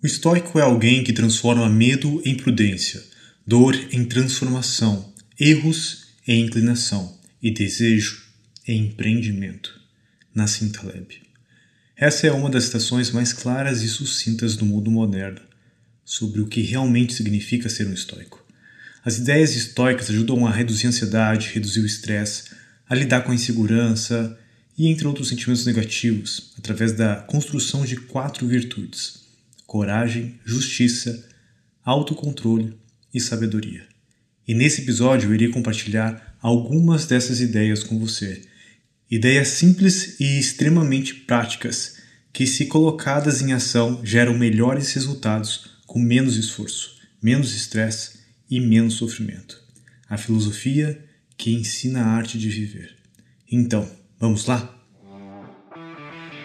[0.00, 3.02] O estoico é alguém que transforma medo em prudência,
[3.44, 8.22] dor em transformação, erros em inclinação e desejo
[8.64, 9.80] em empreendimento.
[10.32, 11.20] Nassim Taleb.
[11.96, 15.40] Essa é uma das citações mais claras e sucintas do mundo moderno
[16.04, 18.46] sobre o que realmente significa ser um estoico.
[19.04, 22.52] As ideias estoicas ajudam a reduzir a ansiedade, reduzir o estresse,
[22.88, 24.38] a lidar com a insegurança
[24.78, 29.26] e entre outros sentimentos negativos, através da construção de quatro virtudes
[29.68, 31.28] coragem, justiça,
[31.84, 32.74] autocontrole
[33.12, 33.86] e sabedoria.
[34.46, 38.40] E nesse episódio eu irei compartilhar algumas dessas ideias com você.
[39.10, 41.98] Ideias simples e extremamente práticas
[42.32, 48.94] que, se colocadas em ação, geram melhores resultados com menos esforço, menos estresse e menos
[48.94, 49.62] sofrimento.
[50.08, 50.98] A filosofia
[51.36, 52.96] que ensina a arte de viver.
[53.52, 53.86] Então,
[54.18, 54.74] vamos lá?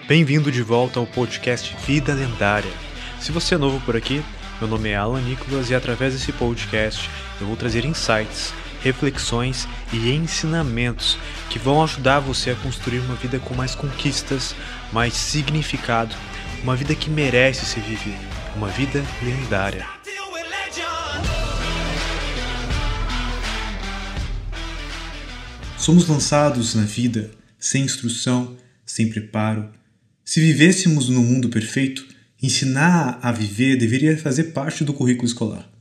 [0.10, 2.93] Bem-vindo de volta ao podcast Vida Lendária
[3.24, 4.22] se você é novo por aqui,
[4.60, 10.12] meu nome é Alan Nicolas e através desse podcast eu vou trazer insights, reflexões e
[10.12, 11.18] ensinamentos
[11.50, 14.54] que vão ajudar você a construir uma vida com mais conquistas,
[14.92, 16.14] mais significado,
[16.64, 18.20] uma vida que merece ser vivida,
[18.58, 19.88] uma vida lendária.
[25.78, 29.70] Somos lançados na vida sem instrução, sem preparo.
[30.26, 32.13] Se vivêssemos no mundo perfeito,
[32.44, 35.72] Ensinar a viver deveria fazer parte do currículo escolar.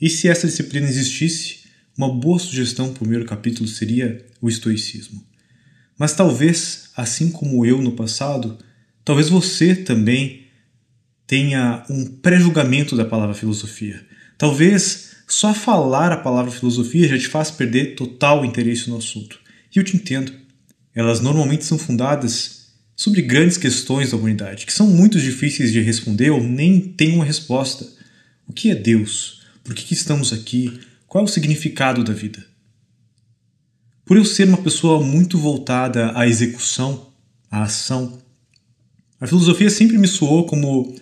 [0.00, 1.64] E se essa disciplina existisse,
[1.98, 5.20] uma boa sugestão para o primeiro capítulo seria o estoicismo.
[5.98, 8.56] Mas talvez, assim como eu no passado,
[9.04, 10.46] talvez você também
[11.26, 14.00] tenha um pré-julgamento da palavra filosofia.
[14.38, 19.40] Talvez só falar a palavra filosofia já te faça perder total interesse no assunto.
[19.74, 20.32] E eu te entendo.
[20.94, 22.59] Elas normalmente são fundadas
[23.00, 27.24] sobre grandes questões da humanidade, que são muito difíceis de responder ou nem têm uma
[27.24, 27.88] resposta.
[28.46, 29.40] O que é Deus?
[29.64, 30.78] Por que, estamos aqui?
[31.06, 32.44] Qual é o significado da vida?
[34.04, 37.10] Por eu ser uma pessoa muito voltada à execução,
[37.50, 38.18] à ação,
[39.18, 40.94] a filosofia sempre me soou como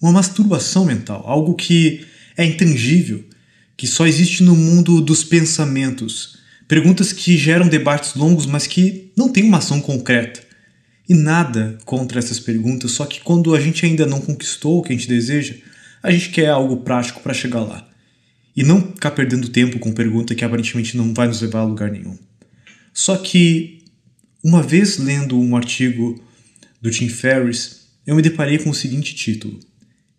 [0.00, 3.24] uma masturbação mental, algo que é intangível,
[3.76, 6.38] que só existe no mundo dos pensamentos,
[6.68, 10.48] perguntas que geram debates longos, mas que não têm uma ação concreta.
[11.10, 14.92] E nada contra essas perguntas, só que quando a gente ainda não conquistou o que
[14.92, 15.56] a gente deseja,
[16.00, 17.84] a gente quer algo prático para chegar lá.
[18.56, 21.90] E não ficar perdendo tempo com pergunta que aparentemente não vai nos levar a lugar
[21.90, 22.16] nenhum.
[22.94, 23.82] Só que,
[24.40, 26.22] uma vez lendo um artigo
[26.80, 29.58] do Tim Ferriss, eu me deparei com o seguinte título: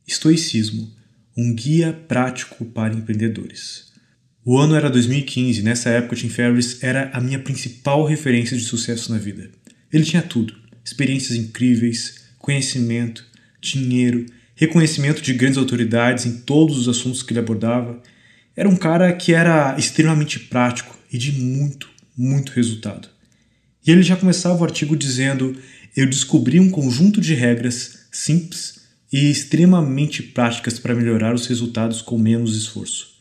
[0.05, 0.91] Estoicismo
[1.37, 3.93] um guia prático para empreendedores.
[4.43, 9.09] O ano era 2015, nessa época Tim Ferriss era a minha principal referência de sucesso
[9.09, 9.49] na vida.
[9.89, 10.60] Ele tinha tudo:
[10.91, 13.25] experiências incríveis, conhecimento,
[13.61, 14.25] dinheiro,
[14.55, 18.01] reconhecimento de grandes autoridades em todos os assuntos que ele abordava.
[18.55, 23.07] Era um cara que era extremamente prático e de muito, muito resultado.
[23.85, 25.55] E ele já começava o artigo dizendo:
[25.95, 28.81] Eu descobri um conjunto de regras simples
[29.11, 33.11] e extremamente práticas para melhorar os resultados com menos esforço.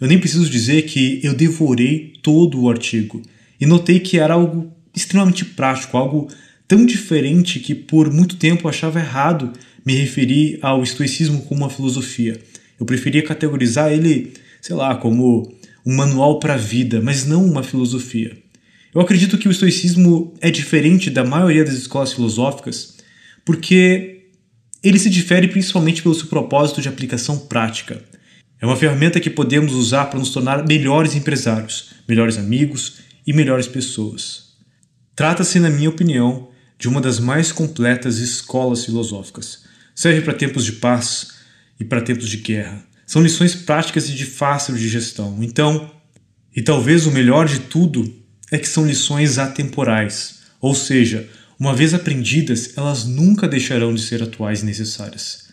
[0.00, 3.22] Eu nem preciso dizer que eu devorei todo o artigo
[3.60, 6.28] e notei que era algo extremamente prático, algo
[6.70, 9.52] tão diferente que por muito tempo eu achava errado
[9.84, 12.40] me referir ao estoicismo como uma filosofia.
[12.78, 15.52] Eu preferia categorizar ele, sei lá, como
[15.84, 18.38] um manual para a vida, mas não uma filosofia.
[18.94, 22.98] Eu acredito que o estoicismo é diferente da maioria das escolas filosóficas
[23.44, 24.26] porque
[24.80, 28.00] ele se difere principalmente pelo seu propósito de aplicação prática.
[28.60, 33.66] É uma ferramenta que podemos usar para nos tornar melhores empresários, melhores amigos e melhores
[33.66, 34.50] pessoas.
[35.16, 36.49] Trata-se, na minha opinião,
[36.80, 39.64] de uma das mais completas escolas filosóficas.
[39.94, 41.34] Serve para tempos de paz
[41.78, 42.82] e para tempos de guerra.
[43.06, 45.36] São lições práticas e de fácil de gestão.
[45.42, 45.92] Então,
[46.56, 48.10] e talvez o melhor de tudo
[48.50, 54.22] é que são lições atemporais, ou seja, uma vez aprendidas, elas nunca deixarão de ser
[54.22, 55.50] atuais e necessárias.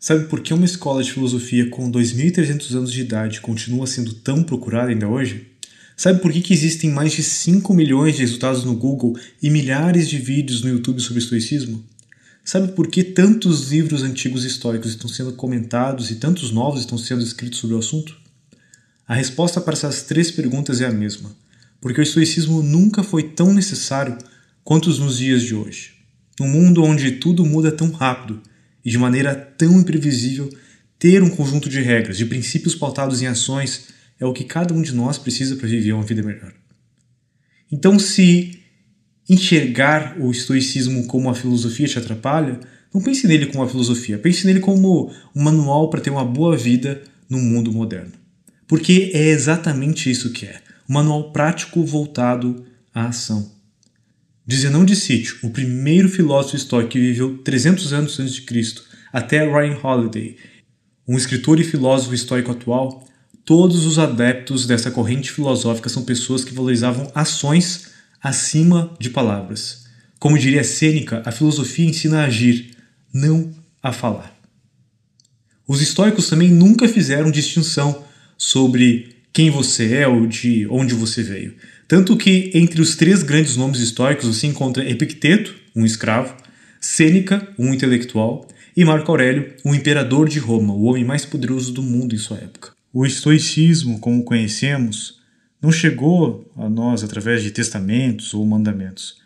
[0.00, 4.42] Sabe por que uma escola de filosofia com 2.300 anos de idade continua sendo tão
[4.42, 5.53] procurada ainda hoje?
[5.96, 10.08] Sabe por que, que existem mais de 5 milhões de resultados no Google e milhares
[10.08, 11.84] de vídeos no YouTube sobre estoicismo?
[12.44, 17.22] Sabe por que tantos livros antigos históricos estão sendo comentados e tantos novos estão sendo
[17.22, 18.16] escritos sobre o assunto?
[19.06, 21.34] A resposta para essas três perguntas é a mesma,
[21.80, 24.18] porque o estoicismo nunca foi tão necessário
[24.64, 25.92] quanto nos dias de hoje.
[26.40, 28.42] Num mundo onde tudo muda tão rápido
[28.84, 30.50] e de maneira tão imprevisível,
[30.98, 34.82] ter um conjunto de regras, de princípios pautados em ações é o que cada um
[34.82, 36.52] de nós precisa para viver uma vida melhor.
[37.70, 38.58] Então, se
[39.28, 42.60] enxergar o estoicismo como uma filosofia te atrapalha,
[42.94, 46.56] Não pense nele como uma filosofia, pense nele como um manual para ter uma boa
[46.56, 48.12] vida no mundo moderno.
[48.68, 52.64] Porque é exatamente isso que é: um manual prático voltado
[52.94, 53.52] à ação.
[54.46, 58.84] De Zenão de Sítio, o primeiro filósofo estoico que viveu 300 anos antes de Cristo,
[59.12, 60.36] até Ryan Holiday,
[61.08, 63.03] um escritor e filósofo estoico atual,
[63.44, 67.88] todos os adeptos dessa corrente filosófica são pessoas que valorizavam ações
[68.22, 69.84] acima de palavras.
[70.18, 72.70] Como diria Sêneca, a filosofia ensina a agir,
[73.12, 73.52] não
[73.82, 74.34] a falar.
[75.68, 78.04] Os estoicos também nunca fizeram distinção
[78.36, 81.54] sobre quem você é ou de onde você veio.
[81.86, 86.34] Tanto que entre os três grandes nomes estoicos você encontra Epicteto, um escravo,
[86.80, 88.46] Sêneca, um intelectual,
[88.76, 92.38] e Marco Aurélio, o imperador de Roma, o homem mais poderoso do mundo em sua
[92.38, 92.73] época.
[92.96, 95.18] O estoicismo, como conhecemos,
[95.60, 99.16] não chegou a nós através de testamentos ou mandamentos.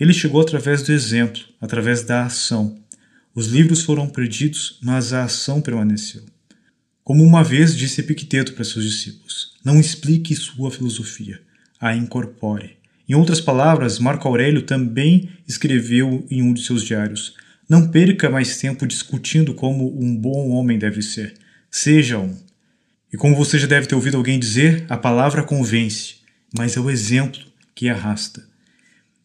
[0.00, 2.78] Ele chegou através do exemplo, através da ação.
[3.34, 6.22] Os livros foram perdidos, mas a ação permaneceu.
[7.04, 11.38] Como uma vez disse Epicteto para seus discípulos: Não explique sua filosofia,
[11.78, 12.78] a incorpore.
[13.06, 17.34] Em outras palavras, Marco Aurélio também escreveu em um de seus diários:
[17.68, 21.34] não perca mais tempo discutindo como um bom homem deve ser.
[21.70, 22.47] Seja um.
[23.12, 26.16] E como você já deve ter ouvido alguém dizer, a palavra convence,
[26.56, 27.40] mas é o exemplo
[27.74, 28.46] que arrasta.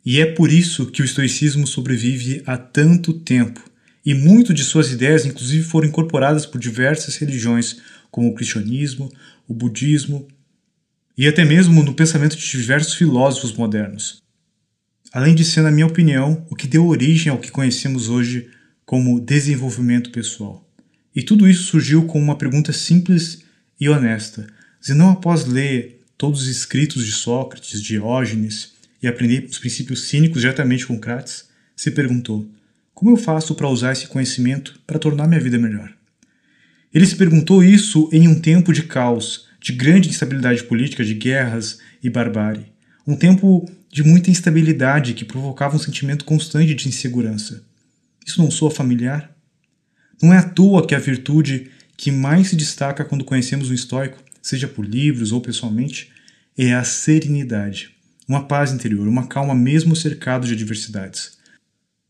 [0.06, 3.62] E é por isso que o estoicismo sobrevive há tanto tempo,
[4.06, 7.78] e muito de suas ideias, inclusive, foram incorporadas por diversas religiões,
[8.12, 9.12] como o cristianismo,
[9.48, 10.28] o budismo
[11.18, 14.24] e até mesmo no pensamento de diversos filósofos modernos
[15.14, 18.50] além de ser, na minha opinião, o que deu origem ao que conhecemos hoje
[18.84, 20.68] como desenvolvimento pessoal.
[21.16, 23.43] E tudo isso surgiu com uma pergunta simples
[23.80, 24.48] e honesta.
[24.86, 30.86] Zenão, após ler todos os escritos de Sócrates, Diógenes e aprender os princípios cínicos diretamente
[30.86, 32.50] com Crates, se perguntou:
[32.94, 35.92] como eu faço para usar esse conhecimento para tornar minha vida melhor?
[36.94, 41.80] Ele se perguntou isso em um tempo de caos, de grande instabilidade política, de guerras
[42.04, 42.68] e barbárie.
[43.06, 47.64] Um tempo de muita instabilidade que provocava um sentimento constante de insegurança.
[48.26, 49.36] Isso não soa familiar?
[50.22, 54.18] Não é à toa que a virtude que mais se destaca quando conhecemos um estoico,
[54.42, 56.12] seja por livros ou pessoalmente,
[56.58, 57.92] é a serenidade,
[58.28, 61.38] uma paz interior, uma calma mesmo cercado de adversidades.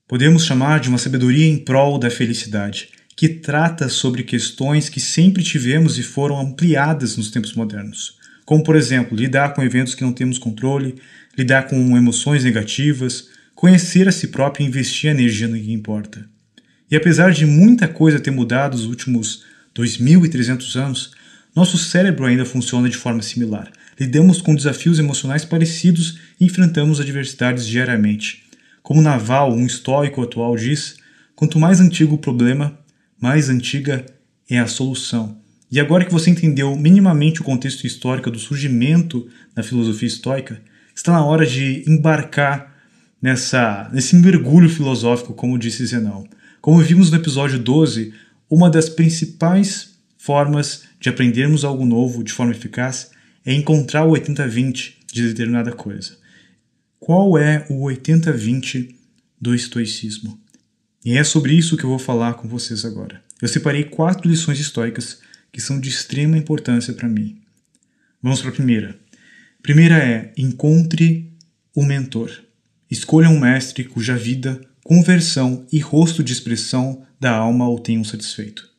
[0.08, 5.44] Podemos chamar de uma sabedoria em prol da felicidade, que trata sobre questões que sempre
[5.44, 10.12] tivemos e foram ampliadas nos tempos modernos, como por exemplo, lidar com eventos que não
[10.12, 10.96] temos controle,
[11.38, 16.28] lidar com emoções negativas, conhecer a si próprio e investir energia no que importa.
[16.90, 19.44] E apesar de muita coisa ter mudado nos últimos
[19.76, 21.12] 2.300 anos,
[21.56, 23.72] nosso cérebro ainda funciona de forma similar.
[24.00, 28.44] Lidamos com desafios emocionais parecidos e enfrentamos adversidades diariamente.
[28.82, 30.98] Como Naval, um estoico atual, diz:
[31.36, 32.78] quanto mais antigo o problema,
[33.20, 34.06] mais antiga
[34.50, 35.38] é a solução.
[35.72, 40.62] E agora que você entendeu minimamente o contexto histórico do surgimento da filosofia estoica,
[40.96, 42.76] está na hora de embarcar
[43.22, 46.28] nessa, nesse mergulho filosófico, como disse Zenão.
[46.62, 48.14] Como vimos no episódio 12,
[48.54, 53.10] uma das principais formas de aprendermos algo novo de forma eficaz
[53.44, 56.16] é encontrar o 80-20 de determinada coisa.
[57.00, 58.94] Qual é o 80-20
[59.42, 60.40] do estoicismo?
[61.04, 63.24] E é sobre isso que eu vou falar com vocês agora.
[63.42, 65.18] Eu separei quatro lições históricas
[65.52, 67.42] que são de extrema importância para mim.
[68.22, 69.00] Vamos para a primeira.
[69.64, 71.34] Primeira é: encontre
[71.76, 72.30] o mentor.
[72.90, 78.70] Escolha um mestre cuja vida, conversão e rosto de expressão da alma o tenham satisfeito.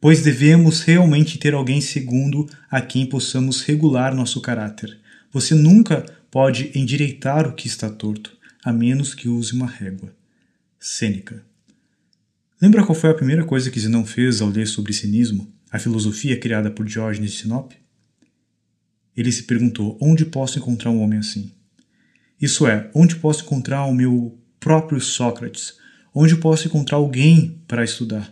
[0.00, 4.98] Pois devemos realmente ter alguém segundo a quem possamos regular nosso caráter.
[5.30, 10.12] Você nunca pode endireitar o que está torto, a menos que use uma régua.
[10.80, 11.44] Sêneca.
[12.60, 16.40] Lembra qual foi a primeira coisa que Zenão fez ao ler sobre cinismo, a filosofia
[16.40, 17.76] criada por Diógenes de Sinope?
[19.14, 21.52] Ele se perguntou: onde posso encontrar um homem assim?
[22.40, 25.81] Isso é, onde posso encontrar o meu próprio Sócrates?
[26.14, 28.30] Onde posso encontrar alguém para estudar?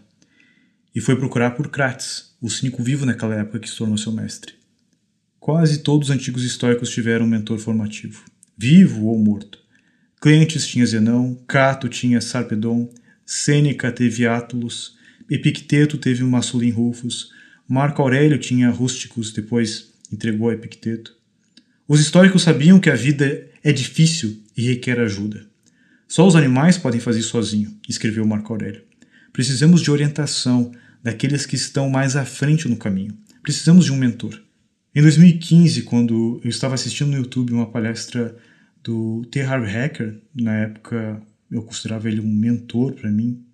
[0.95, 4.53] E foi procurar por Crates, o cínico vivo naquela época que se tornou seu mestre.
[5.39, 8.23] Quase todos os antigos históricos tiveram um mentor formativo,
[8.55, 9.59] vivo ou morto.
[10.21, 12.91] Cleantes tinha Zenão, Cato tinha Sarpedon,
[13.25, 14.99] Sêneca teve Átulus,
[15.31, 17.31] Epicteto teve Massulin Rufus,
[17.67, 21.17] Marco Aurélio tinha Rústicos, depois entregou a Epicteto.
[21.89, 25.50] Os históricos sabiam que a vida é difícil e requer ajuda.
[26.11, 28.83] Só os animais podem fazer sozinho, escreveu Marco Aurélio.
[29.33, 33.17] Precisamos de orientação daqueles que estão mais à frente no caminho.
[33.45, 34.43] Precisamos de um mentor.
[34.93, 38.37] Em 2015, quando eu estava assistindo no YouTube uma palestra
[38.83, 39.41] do T.
[39.43, 43.47] Harv Hacker, na época eu considerava ele um mentor para mim,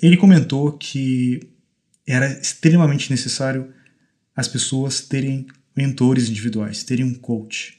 [0.00, 1.40] ele comentou que
[2.06, 3.74] era extremamente necessário
[4.36, 7.76] as pessoas terem mentores individuais, terem um coach.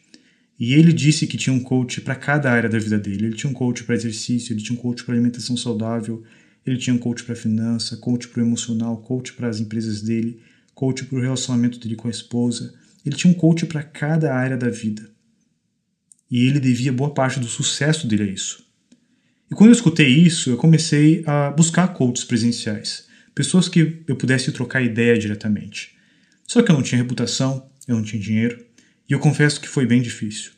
[0.59, 3.27] E ele disse que tinha um coach para cada área da vida dele.
[3.27, 6.21] Ele tinha um coach para exercício, ele tinha um coach para alimentação saudável,
[6.65, 10.41] ele tinha um coach para finança, coach para emocional, coach para as empresas dele,
[10.75, 12.73] coach para o relacionamento dele com a esposa.
[13.05, 15.09] Ele tinha um coach para cada área da vida.
[16.29, 18.67] E ele devia boa parte do sucesso dele a isso.
[19.49, 24.51] E quando eu escutei isso, eu comecei a buscar coaches presenciais, pessoas que eu pudesse
[24.51, 25.95] trocar ideia diretamente.
[26.45, 28.63] Só que eu não tinha reputação, eu não tinha dinheiro,
[29.09, 30.51] e eu confesso que foi bem difícil.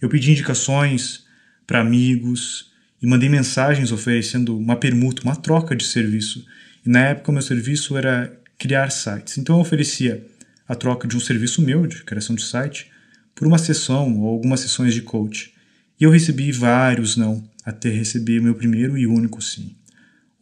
[0.00, 1.26] Eu pedi indicações
[1.66, 6.46] para amigos e mandei mensagens oferecendo uma permuta, uma troca de serviço.
[6.84, 9.36] E na época o meu serviço era criar sites.
[9.36, 10.26] Então eu oferecia
[10.66, 12.90] a troca de um serviço meu de criação de site
[13.34, 15.52] por uma sessão ou algumas sessões de coach.
[16.00, 19.76] E eu recebi vários não, até receber meu primeiro e único sim.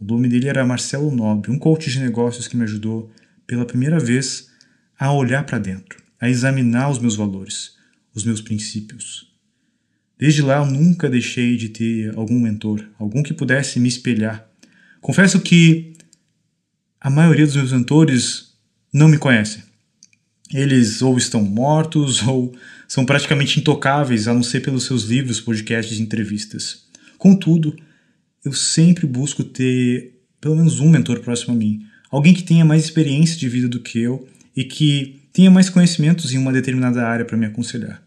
[0.00, 3.10] O nome dele era Marcelo Nobre, um coach de negócios que me ajudou
[3.48, 4.48] pela primeira vez
[4.96, 7.76] a olhar para dentro a examinar os meus valores,
[8.14, 9.28] os meus princípios.
[10.18, 14.48] Desde lá eu nunca deixei de ter algum mentor, algum que pudesse me espelhar.
[15.00, 15.92] Confesso que
[17.00, 18.54] a maioria dos meus mentores
[18.92, 19.62] não me conhecem.
[20.52, 22.54] Eles ou estão mortos ou
[22.88, 26.86] são praticamente intocáveis, a não ser pelos seus livros, podcasts e entrevistas.
[27.16, 27.76] Contudo,
[28.44, 32.84] eu sempre busco ter pelo menos um mentor próximo a mim, alguém que tenha mais
[32.84, 37.24] experiência de vida do que eu e que tenha mais conhecimentos em uma determinada área
[37.24, 38.02] para me aconselhar.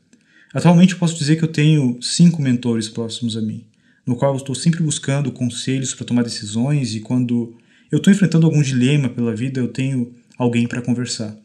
[0.53, 3.65] Atualmente eu posso dizer que eu tenho cinco mentores próximos a mim,
[4.05, 7.55] no qual eu estou sempre buscando conselhos para tomar decisões e quando
[7.91, 11.35] eu estou enfrentando algum dilema pela vida, eu tenho alguém para conversar.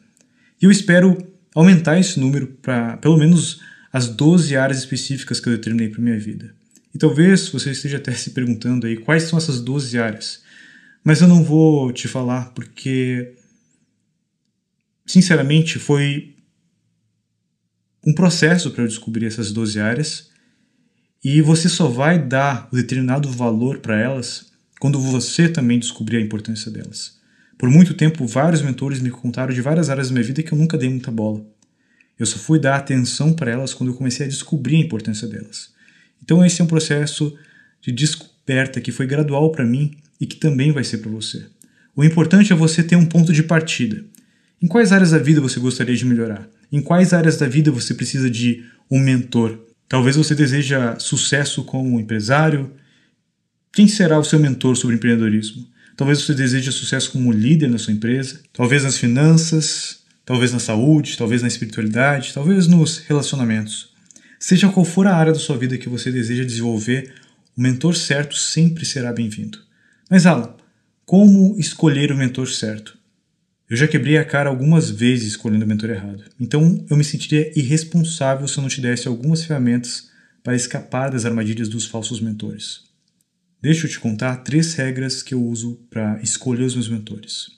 [0.61, 1.17] E eu espero
[1.55, 3.61] aumentar esse número para pelo menos
[3.93, 6.55] as 12 áreas específicas que eu determinei para minha vida.
[6.95, 10.43] E talvez você esteja até se perguntando aí quais são essas 12 áreas.
[11.05, 13.35] Mas eu não vou te falar porque
[15.07, 16.35] sinceramente, foi
[18.05, 20.31] um processo para eu descobrir essas 12 áreas
[21.25, 26.21] e você só vai dar o determinado valor para elas quando você também descobrir a
[26.21, 27.17] importância delas.
[27.59, 30.59] Por muito tempo, vários mentores me contaram de várias áreas da minha vida que eu
[30.59, 31.45] nunca dei muita bola.
[32.19, 35.71] Eu só fui dar atenção para elas quando eu comecei a descobrir a importância delas.
[36.23, 37.37] Então, esse é um processo
[37.81, 41.47] de descoberta que foi gradual para mim e que também vai ser para você.
[41.95, 44.05] O importante é você ter um ponto de partida.
[44.63, 46.49] Em quais áreas da vida você gostaria de melhorar?
[46.73, 49.59] Em quais áreas da vida você precisa de um mentor?
[49.89, 52.73] Talvez você deseja sucesso como empresário.
[53.73, 55.67] Quem será o seu mentor sobre empreendedorismo?
[55.97, 61.17] Talvez você deseje sucesso como líder na sua empresa, talvez nas finanças, talvez na saúde,
[61.17, 63.95] talvez na espiritualidade, talvez nos relacionamentos.
[64.39, 67.15] Seja qual for a área da sua vida que você deseja desenvolver,
[67.57, 69.59] o mentor certo sempre será bem-vindo.
[70.11, 70.55] Mas Alan,
[71.05, 72.96] como escolher o mentor certo?
[73.69, 77.51] Eu já quebrei a cara algumas vezes escolhendo o mentor errado, então eu me sentiria
[77.59, 80.09] irresponsável se eu não te desse algumas ferramentas
[80.45, 82.85] para escapar das armadilhas dos falsos mentores.
[83.61, 87.49] Deixa eu te contar três regras que eu uso para escolher os meus mentores.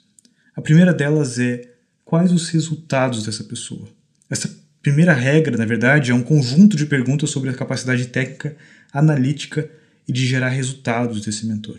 [0.56, 1.74] A primeira delas é
[2.06, 3.86] quais os resultados dessa pessoa.
[4.30, 4.50] Essa
[4.80, 8.56] primeira regra, na verdade, é um conjunto de perguntas sobre a capacidade técnica,
[8.90, 9.70] analítica
[10.08, 11.78] e de gerar resultados desse mentor.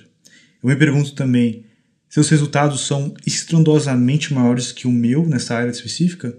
[0.62, 1.66] Eu me pergunto também
[2.10, 6.36] seus resultados são estrondosamente maiores que o meu nessa área específica,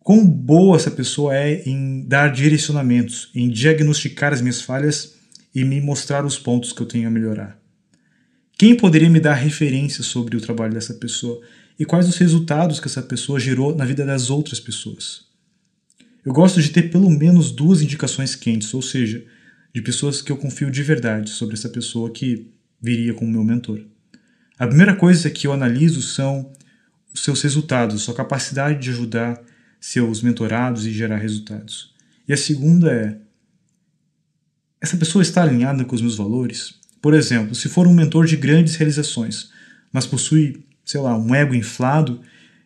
[0.00, 5.14] quão boa essa pessoa é em dar direcionamentos, em diagnosticar as minhas falhas
[5.54, 7.58] e me mostrar os pontos que eu tenho a melhorar.
[8.58, 11.40] Quem poderia me dar referências sobre o trabalho dessa pessoa
[11.78, 15.24] e quais os resultados que essa pessoa gerou na vida das outras pessoas?
[16.24, 19.24] Eu gosto de ter pelo menos duas indicações quentes, ou seja,
[19.74, 23.80] de pessoas que eu confio de verdade sobre essa pessoa que viria como meu mentor.
[24.58, 26.50] A primeira coisa que eu analiso são
[27.12, 29.40] os seus resultados, sua capacidade de ajudar
[29.78, 31.94] seus mentorados e gerar resultados.
[32.26, 33.18] E a segunda é:
[34.80, 36.74] essa pessoa está alinhada com os meus valores?
[37.02, 39.50] Por exemplo, se for um mentor de grandes realizações,
[39.92, 42.20] mas possui, sei lá, um ego inflado,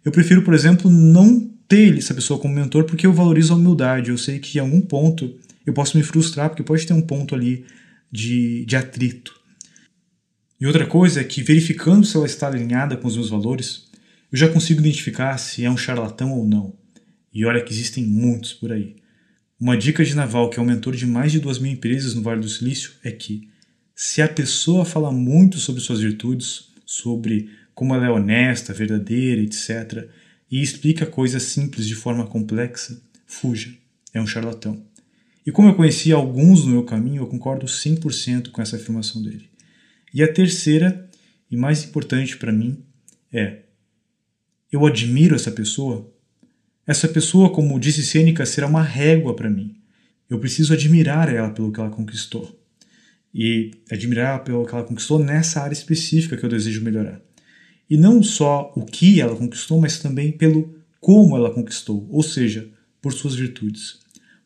[0.05, 4.11] eu prefiro, por exemplo, não ter essa pessoa como mentor porque eu valorizo a humildade.
[4.11, 5.35] Eu sei que em algum ponto
[5.67, 7.65] eu posso me frustrar, porque pode ter um ponto ali
[8.11, 9.40] de, de atrito.
[10.61, 13.89] E outra coisa é que, verificando se ela está alinhada com os meus valores,
[14.31, 16.75] eu já consigo identificar se é um charlatão ou não.
[17.33, 18.97] E olha que existem muitos por aí.
[19.59, 22.23] Uma dica de Naval, que é um mentor de mais de duas mil empresas no
[22.23, 23.49] Vale do Silício, é que
[23.95, 30.09] se a pessoa fala muito sobre suas virtudes, sobre como ela é honesta, verdadeira, etc.,
[30.51, 33.73] e explica coisas simples de forma complexa, fuja,
[34.13, 34.83] é um charlatão.
[35.47, 39.50] E como eu conheci alguns no meu caminho, eu concordo 100% com essa afirmação dele.
[40.13, 41.09] E a terceira
[41.51, 42.83] e mais importante para mim
[43.33, 43.61] é:
[44.71, 46.13] eu admiro essa pessoa?
[46.87, 49.77] Essa pessoa, como disse Sêneca, será uma régua para mim.
[50.29, 52.59] Eu preciso admirar ela pelo que ela conquistou.
[53.33, 57.21] E admirar pelo que ela conquistou nessa área específica que eu desejo melhorar.
[57.89, 62.69] E não só o que ela conquistou, mas também pelo como ela conquistou, ou seja,
[63.01, 63.99] por suas virtudes.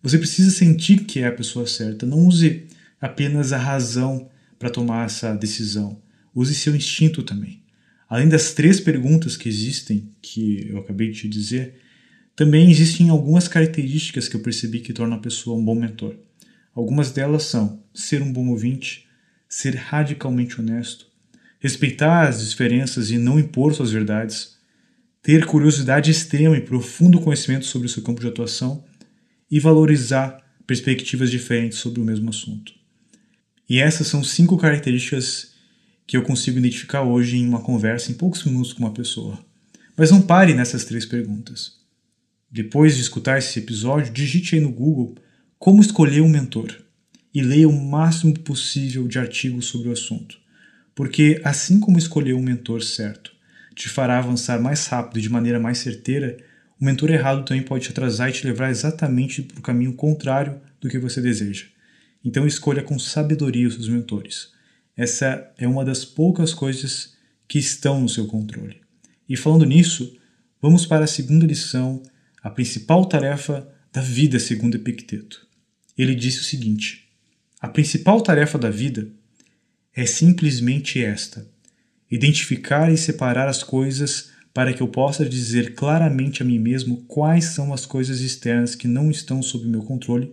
[0.02, 2.06] Você precisa sentir que é a pessoa certa.
[2.06, 2.66] Não use
[3.00, 4.30] apenas a razão
[4.64, 6.00] para tomar essa decisão.
[6.34, 7.60] Use seu instinto também.
[8.08, 11.74] Além das três perguntas que existem, que eu acabei de te dizer,
[12.34, 16.14] também existem algumas características que eu percebi que tornam a pessoa um bom mentor.
[16.74, 19.06] Algumas delas são ser um bom ouvinte,
[19.46, 21.08] ser radicalmente honesto,
[21.60, 24.56] respeitar as diferenças e não impor suas verdades,
[25.20, 28.82] ter curiosidade extrema e profundo conhecimento sobre o seu campo de atuação
[29.50, 32.83] e valorizar perspectivas diferentes sobre o mesmo assunto.
[33.68, 35.52] E essas são cinco características
[36.06, 39.38] que eu consigo identificar hoje em uma conversa em poucos minutos com uma pessoa.
[39.96, 41.78] Mas não pare nessas três perguntas.
[42.50, 45.14] Depois de escutar esse episódio, digite aí no Google
[45.58, 46.72] como escolher um mentor
[47.34, 50.38] e leia o máximo possível de artigos sobre o assunto,
[50.94, 53.34] porque assim como escolher um mentor certo
[53.74, 56.36] te fará avançar mais rápido e de maneira mais certeira,
[56.80, 60.60] o mentor errado também pode te atrasar e te levar exatamente para o caminho contrário
[60.80, 61.66] do que você deseja.
[62.24, 64.52] Então escolha com sabedoria os seus mentores.
[64.96, 67.14] Essa é uma das poucas coisas
[67.46, 68.80] que estão no seu controle.
[69.28, 70.16] E falando nisso,
[70.62, 72.02] vamos para a segunda lição,
[72.42, 75.46] a principal tarefa da vida segundo Epicteto.
[75.96, 77.08] Ele disse o seguinte:
[77.60, 79.08] A principal tarefa da vida
[79.94, 81.46] é simplesmente esta:
[82.10, 87.46] identificar e separar as coisas para que eu possa dizer claramente a mim mesmo quais
[87.46, 90.32] são as coisas externas que não estão sob meu controle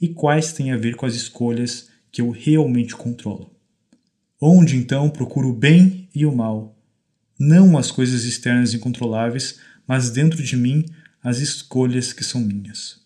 [0.00, 3.54] e quais têm a ver com as escolhas que eu realmente controlo.
[4.40, 6.76] Onde então procuro o bem e o mal,
[7.38, 10.84] não as coisas externas incontroláveis, mas dentro de mim
[11.22, 13.00] as escolhas que são minhas.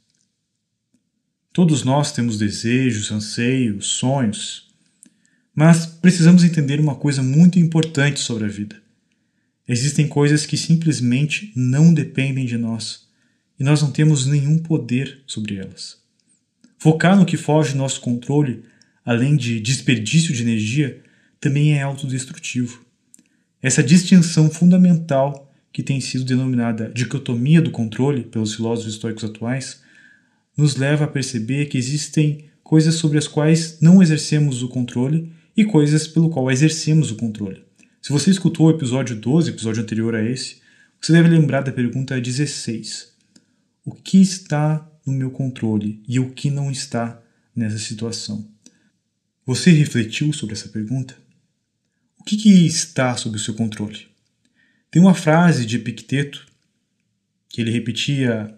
[1.53, 4.69] Todos nós temos desejos, anseios, sonhos,
[5.55, 8.83] mas precisamos entender uma coisa muito importante sobre a vida.
[9.67, 13.09] Existem coisas que simplesmente não dependem de nós
[13.59, 16.04] e nós não temos nenhum poder sobre elas.
[16.79, 18.63] Focar no que foge do nosso controle,
[19.05, 21.03] além de desperdício de energia,
[21.41, 22.85] também é autodestrutivo.
[23.63, 29.83] Essa distinção fundamental que tem sido denominada dicotomia do controle pelos filósofos estoicos atuais
[30.57, 35.65] nos leva a perceber que existem coisas sobre as quais não exercemos o controle e
[35.65, 37.65] coisas pelo qual exercemos o controle.
[38.01, 40.59] Se você escutou o episódio 12, episódio anterior a esse,
[41.01, 43.13] você deve lembrar da pergunta 16.
[43.85, 47.23] O que está no meu controle e o que não está
[47.55, 48.49] nessa situação?
[49.47, 51.17] Você refletiu sobre essa pergunta?
[52.19, 54.07] O que, que está sob o seu controle?
[54.91, 56.47] Tem uma frase de Epicteto
[57.49, 58.57] que ele repetia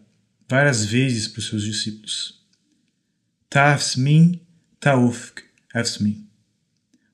[0.49, 2.41] várias vezes para os seus discípulos.
[3.51, 4.41] Tafsmin,
[4.79, 5.43] taufk,
[5.75, 6.27] afsmin.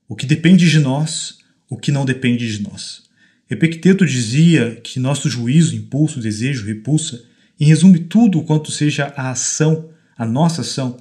[0.06, 1.42] O que depende de nós
[1.72, 3.04] o que não depende de nós.
[3.48, 7.24] Epicteto dizia que nosso juízo, impulso, desejo, repulsa,
[7.62, 10.96] em resumo, tudo quanto seja a ação, a nossa ação,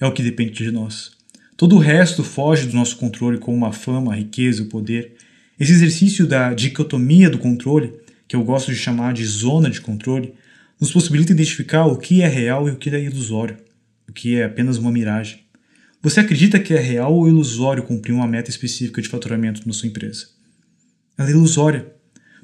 [0.00, 1.12] é o que depende de nós.
[1.56, 5.14] Todo o resto foge do nosso controle, como a fama, a riqueza, o poder.
[5.56, 7.92] Esse exercício da dicotomia do controle,
[8.26, 10.34] que eu gosto de chamar de zona de controle,
[10.80, 13.56] nos possibilita identificar o que é real e o que é ilusório,
[14.08, 15.44] o que é apenas uma miragem.
[16.02, 19.88] Você acredita que é real ou ilusório cumprir uma meta específica de faturamento na sua
[19.88, 20.26] empresa?
[21.16, 21.99] Ela é ilusória.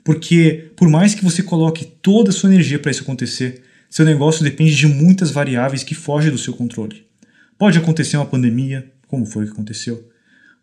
[0.07, 4.45] Porque, por mais que você coloque toda a sua energia para isso acontecer, seu negócio
[4.45, 7.05] depende de muitas variáveis que fogem do seu controle.
[7.59, 10.09] Pode acontecer uma pandemia, como foi que aconteceu.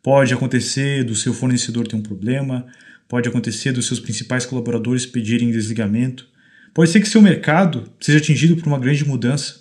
[0.01, 2.65] Pode acontecer do seu fornecedor ter um problema.
[3.05, 6.25] Pode acontecer dos seus principais colaboradores pedirem desligamento.
[6.73, 9.59] Pode ser que seu mercado seja atingido por uma grande mudança.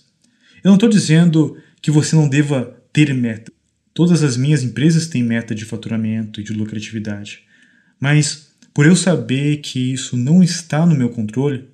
[0.63, 3.51] Eu não estou dizendo que você não deva ter meta.
[3.93, 7.41] Todas as minhas empresas têm meta de faturamento e de lucratividade.
[7.99, 11.69] Mas, por eu saber que isso não está no meu controle,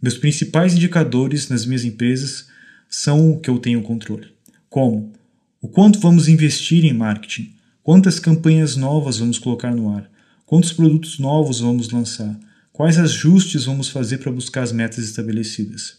[0.00, 2.48] meus principais indicadores nas minhas empresas
[2.88, 4.28] são o que eu tenho controle.
[4.68, 5.12] Como?
[5.60, 7.54] O quanto vamos investir em marketing?
[7.82, 10.10] Quantas campanhas novas vamos colocar no ar?
[10.44, 12.38] Quantos produtos novos vamos lançar?
[12.72, 15.96] Quais ajustes vamos fazer para buscar as metas estabelecidas?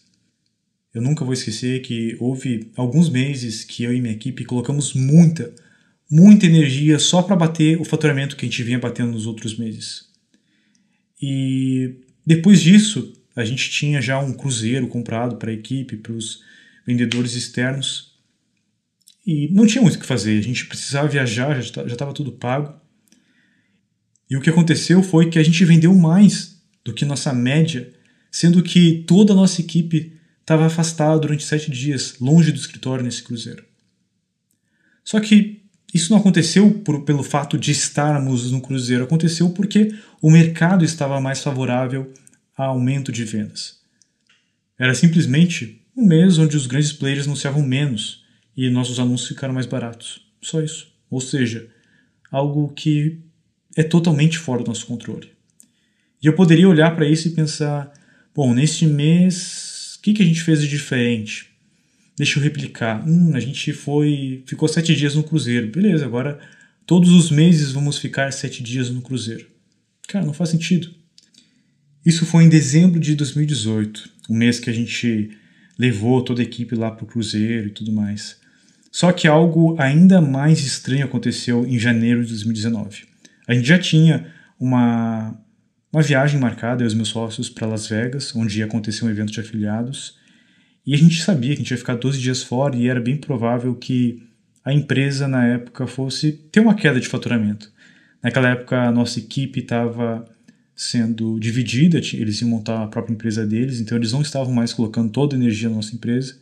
[0.94, 5.52] Eu nunca vou esquecer que houve alguns meses que eu e minha equipe colocamos muita,
[6.10, 10.12] muita energia só para bater o faturamento que a gente vinha batendo nos outros meses.
[11.26, 16.44] E depois disso, a gente tinha já um cruzeiro comprado para a equipe, para os
[16.86, 18.20] vendedores externos.
[19.26, 22.78] E não tinha muito o que fazer, a gente precisava viajar, já estava tudo pago.
[24.30, 27.90] E o que aconteceu foi que a gente vendeu mais do que nossa média,
[28.30, 33.24] sendo que toda a nossa equipe estava afastada durante sete dias, longe do escritório nesse
[33.24, 33.64] cruzeiro.
[35.06, 35.62] Só que
[35.94, 41.22] isso não aconteceu por, pelo fato de estarmos no cruzeiro, aconteceu porque o mercado estava
[41.22, 42.12] mais favorável
[42.58, 43.80] a aumento de vendas.
[44.78, 48.24] Era simplesmente um mês onde os grandes players anunciavam menos
[48.58, 50.26] e nossos anúncios ficaram mais baratos.
[50.42, 50.92] Só isso.
[51.10, 51.70] Ou seja,
[52.32, 53.20] algo que
[53.76, 55.32] é totalmente fora do nosso controle.
[56.22, 57.92] E eu poderia olhar para isso e pensar:
[58.34, 61.53] bom, neste mês, o que, que a gente fez de diferente?
[62.24, 63.06] Deixa eu replicar.
[63.06, 64.46] Hum, a gente foi.
[64.48, 65.68] ficou sete dias no cruzeiro.
[65.68, 66.40] Beleza, agora
[66.86, 69.46] todos os meses vamos ficar sete dias no cruzeiro.
[70.08, 70.90] Cara, não faz sentido.
[72.06, 75.32] Isso foi em dezembro de 2018, o mês que a gente
[75.78, 78.38] levou toda a equipe lá para o cruzeiro e tudo mais.
[78.90, 83.04] Só que algo ainda mais estranho aconteceu em janeiro de 2019.
[83.46, 85.38] A gente já tinha uma,
[85.92, 89.34] uma viagem marcada, e os meus sócios, para Las Vegas, onde ia acontecer um evento
[89.34, 90.23] de afiliados.
[90.86, 93.15] E a gente sabia que a gente ia ficar 12 dias fora e era bem
[93.15, 94.22] provável que
[94.63, 97.72] a empresa na época fosse ter uma queda de faturamento.
[98.22, 100.26] Naquela época a nossa equipe estava
[100.76, 105.12] sendo dividida, eles iam montar a própria empresa deles, então eles não estavam mais colocando
[105.12, 106.38] toda a energia na nossa empresa.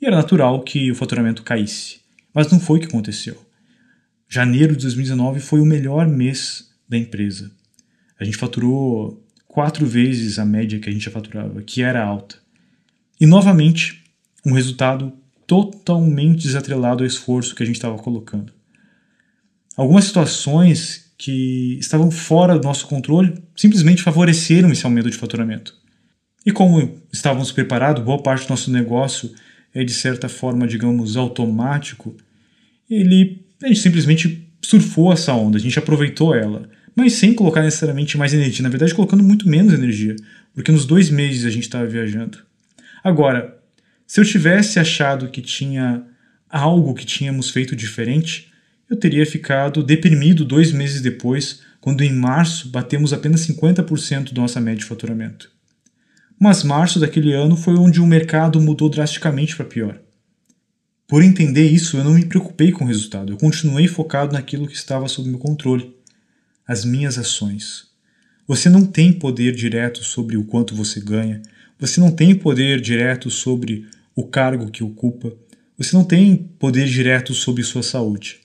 [0.00, 2.00] E era natural que o faturamento caísse.
[2.34, 3.36] Mas não foi o que aconteceu.
[4.28, 7.50] Janeiro de 2019 foi o melhor mês da empresa.
[8.18, 12.36] A gente faturou quatro vezes a média que a gente já faturava, que era alta.
[13.20, 14.04] E novamente,
[14.44, 15.12] um resultado
[15.46, 18.52] totalmente desatrelado ao esforço que a gente estava colocando.
[19.76, 25.74] Algumas situações que estavam fora do nosso controle simplesmente favoreceram esse aumento de faturamento.
[26.44, 29.32] E como estávamos preparados, boa parte do nosso negócio
[29.74, 32.14] é de certa forma, digamos, automático,
[32.88, 38.18] ele a gente simplesmente surfou essa onda, a gente aproveitou ela, mas sem colocar necessariamente
[38.18, 40.14] mais energia, na verdade colocando muito menos energia,
[40.54, 42.38] porque nos dois meses a gente estava viajando.
[43.06, 43.56] Agora,
[44.04, 46.04] se eu tivesse achado que tinha
[46.50, 48.50] algo que tínhamos feito diferente,
[48.90, 54.60] eu teria ficado deprimido dois meses depois, quando em março batemos apenas 50% da nossa
[54.60, 55.52] média de faturamento.
[56.36, 60.00] Mas março daquele ano foi onde o mercado mudou drasticamente para pior.
[61.06, 64.74] Por entender isso, eu não me preocupei com o resultado, eu continuei focado naquilo que
[64.74, 65.94] estava sob meu controle,
[66.66, 67.84] as minhas ações.
[68.48, 71.40] Você não tem poder direto sobre o quanto você ganha,
[71.78, 75.32] você não tem poder direto sobre o cargo que ocupa.
[75.76, 78.38] Você não tem poder direto sobre sua saúde.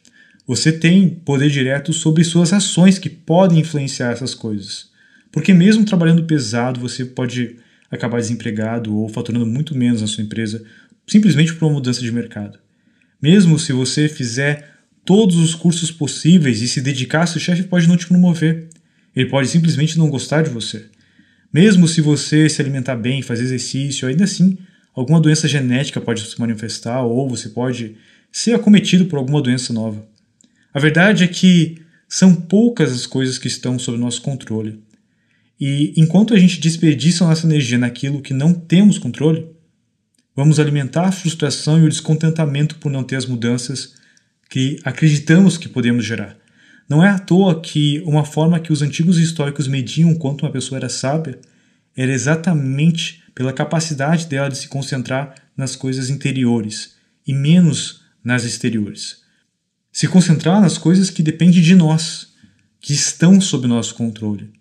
[0.45, 4.89] Você tem poder direto sobre suas ações que podem influenciar essas coisas.
[5.31, 7.55] Porque mesmo trabalhando pesado, você pode
[7.89, 10.63] acabar desempregado ou faturando muito menos na sua empresa
[11.07, 12.59] simplesmente por uma mudança de mercado.
[13.21, 17.97] Mesmo se você fizer todos os cursos possíveis e se dedicar, seu chefe pode não
[17.97, 18.67] te promover.
[19.15, 20.85] Ele pode simplesmente não gostar de você.
[21.53, 24.57] Mesmo se você se alimentar bem, fazer exercício, ainda assim,
[24.93, 27.97] alguma doença genética pode se manifestar ou você pode
[28.31, 30.07] ser acometido por alguma doença nova.
[30.73, 34.81] A verdade é que são poucas as coisas que estão sob nosso controle.
[35.59, 39.47] E enquanto a gente desperdiça nossa energia naquilo que não temos controle,
[40.35, 43.93] vamos alimentar a frustração e o descontentamento por não ter as mudanças
[44.49, 46.40] que acreditamos que podemos gerar.
[46.91, 50.77] Não é à toa que uma forma que os antigos históricos mediam quanto uma pessoa
[50.77, 51.39] era sábia
[51.95, 59.21] era exatamente pela capacidade dela de se concentrar nas coisas interiores e menos nas exteriores.
[59.89, 62.33] Se concentrar nas coisas que dependem de nós,
[62.81, 64.51] que estão sob nosso controle.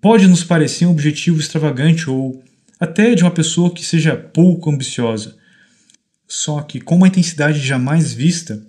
[0.00, 2.42] Pode nos parecer um objetivo extravagante ou
[2.80, 5.36] até de uma pessoa que seja pouco ambiciosa.
[6.26, 8.60] Só que, com uma intensidade jamais vista,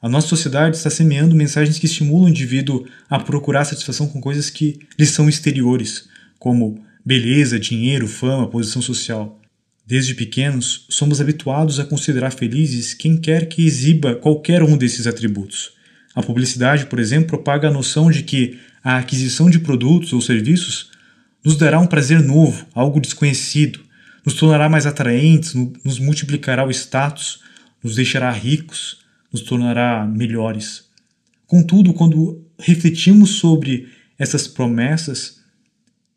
[0.00, 4.50] a nossa sociedade está semeando mensagens que estimulam o indivíduo a procurar satisfação com coisas
[4.50, 9.40] que lhe são exteriores, como beleza, dinheiro, fama, posição social.
[9.86, 15.72] Desde pequenos, somos habituados a considerar felizes quem quer que exiba qualquer um desses atributos.
[16.14, 20.90] A publicidade, por exemplo, propaga a noção de que a aquisição de produtos ou serviços
[21.44, 23.80] nos dará um prazer novo, algo desconhecido,
[24.24, 25.54] nos tornará mais atraentes,
[25.84, 27.40] nos multiplicará o status,
[27.82, 29.05] nos deixará ricos,
[29.36, 30.86] nos tornará melhores.
[31.46, 35.42] Contudo, quando refletimos sobre essas promessas,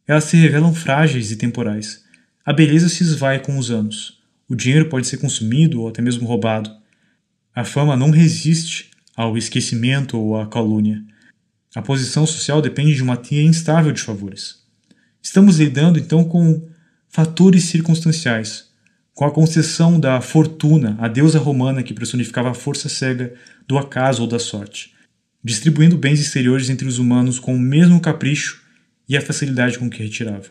[0.08, 2.04] elas se revelam frágeis e temporais.
[2.46, 4.20] A beleza se esvai com os anos.
[4.48, 6.72] O dinheiro pode ser consumido ou até mesmo roubado.
[7.54, 11.04] A fama não resiste ao esquecimento ou à calúnia.
[11.76, 14.64] A posição social depende de uma tia instável de favores.
[15.22, 16.68] Estamos lidando então com
[17.10, 18.69] fatores circunstanciais,
[19.20, 23.34] com a concessão da fortuna, a deusa romana que personificava a força cega
[23.68, 24.94] do acaso ou da sorte.
[25.44, 28.62] distribuindo bens exteriores entre os humanos com o mesmo capricho
[29.10, 30.48] e a facilidade com que retirava.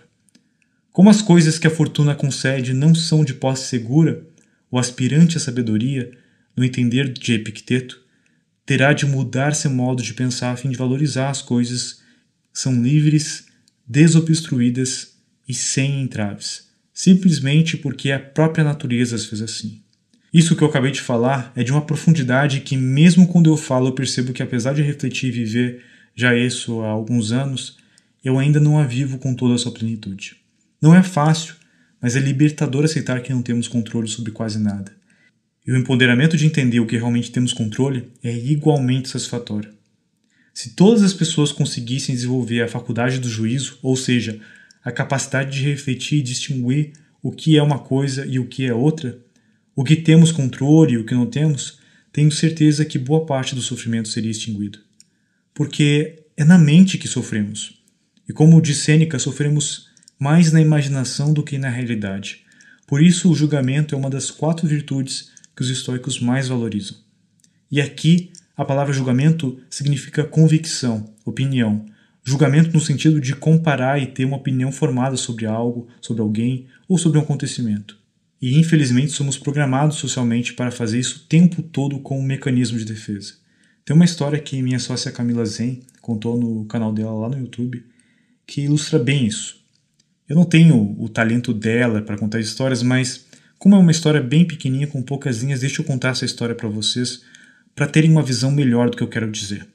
[0.93, 4.23] Como as coisas que a fortuna concede não são de posse segura,
[4.71, 6.11] o aspirante à sabedoria,
[6.55, 7.99] no entender de Epicteto,
[8.67, 12.03] terá de mudar seu modo de pensar a fim de valorizar as coisas
[12.53, 13.47] são livres,
[13.87, 15.15] desobstruídas
[15.49, 16.68] e sem entraves,
[16.99, 19.81] simplesmente porque a própria natureza as fez assim.
[20.35, 23.87] Isso que eu acabei de falar é de uma profundidade que, mesmo quando eu falo,
[23.87, 27.77] eu percebo que, apesar de refletir e viver já isso há alguns anos,
[28.25, 30.39] eu ainda não a vivo com toda a sua plenitude.
[30.83, 31.55] Não é fácil,
[32.03, 34.91] mas é libertador aceitar que não temos controle sobre quase nada.
[35.65, 39.71] E o empoderamento de entender o que realmente temos controle é igualmente satisfatório.
[40.53, 44.41] Se todas as pessoas conseguissem desenvolver a faculdade do juízo, ou seja,
[44.85, 48.73] a capacidade de refletir e distinguir o que é uma coisa e o que é
[48.73, 49.19] outra,
[49.75, 51.79] o que temos controle e o que não temos,
[52.12, 54.79] tenho certeza que boa parte do sofrimento seria extinguido.
[55.55, 57.83] Porque é na mente que sofremos.
[58.29, 59.88] E como diz Sêneca, sofremos
[60.19, 62.45] mais na imaginação do que na realidade.
[62.87, 66.97] Por isso, o julgamento é uma das quatro virtudes que os estoicos mais valorizam.
[67.71, 71.87] E aqui, a palavra julgamento significa convicção, opinião.
[72.29, 76.99] Julgamento no sentido de comparar e ter uma opinião formada sobre algo, sobre alguém ou
[76.99, 77.97] sobre um acontecimento.
[78.41, 82.85] E infelizmente somos programados socialmente para fazer isso o tempo todo com um mecanismo de
[82.85, 83.35] defesa.
[83.85, 87.83] Tem uma história que minha sócia Camila Zen contou no canal dela lá no YouTube
[88.47, 89.59] que ilustra bem isso.
[90.29, 93.27] Eu não tenho o talento dela para contar histórias, mas
[93.59, 96.69] como é uma história bem pequenininha com poucas linhas, deixa eu contar essa história para
[96.69, 97.23] vocês
[97.75, 99.67] para terem uma visão melhor do que eu quero dizer.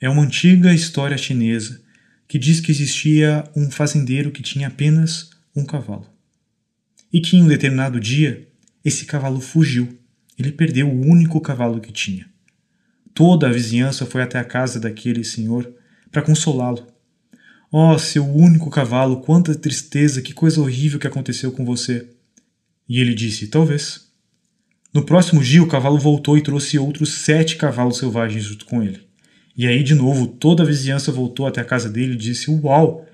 [0.00, 1.80] É uma antiga história chinesa
[2.26, 6.06] que diz que existia um fazendeiro que tinha apenas um cavalo.
[7.12, 8.48] E que em um determinado dia
[8.84, 9.98] esse cavalo fugiu.
[10.38, 12.26] Ele perdeu o único cavalo que tinha.
[13.12, 15.70] Toda a vizinhança foi até a casa daquele senhor
[16.10, 16.86] para consolá-lo
[17.72, 22.08] Oh, seu único cavalo, quanta tristeza, que coisa horrível que aconteceu com você.
[22.88, 24.10] E ele disse: Talvez.
[24.92, 29.08] No próximo dia, o cavalo voltou e trouxe outros sete cavalos selvagens junto com ele.
[29.60, 33.06] E aí, de novo, toda a vizinhança voltou até a casa dele e disse: Uau!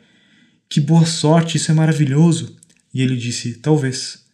[0.68, 2.54] Que boa sorte, isso é maravilhoso!
[2.94, 4.24] E ele disse: Talvez.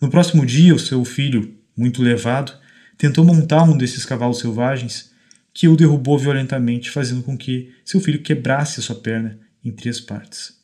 [0.00, 2.54] No próximo dia, o seu filho, muito levado,
[2.96, 5.10] tentou montar um desses cavalos selvagens,
[5.52, 10.00] que o derrubou violentamente, fazendo com que seu filho quebrasse a sua perna em três
[10.00, 10.54] partes.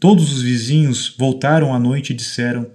[0.00, 2.70] Todos os vizinhos voltaram à noite e disseram: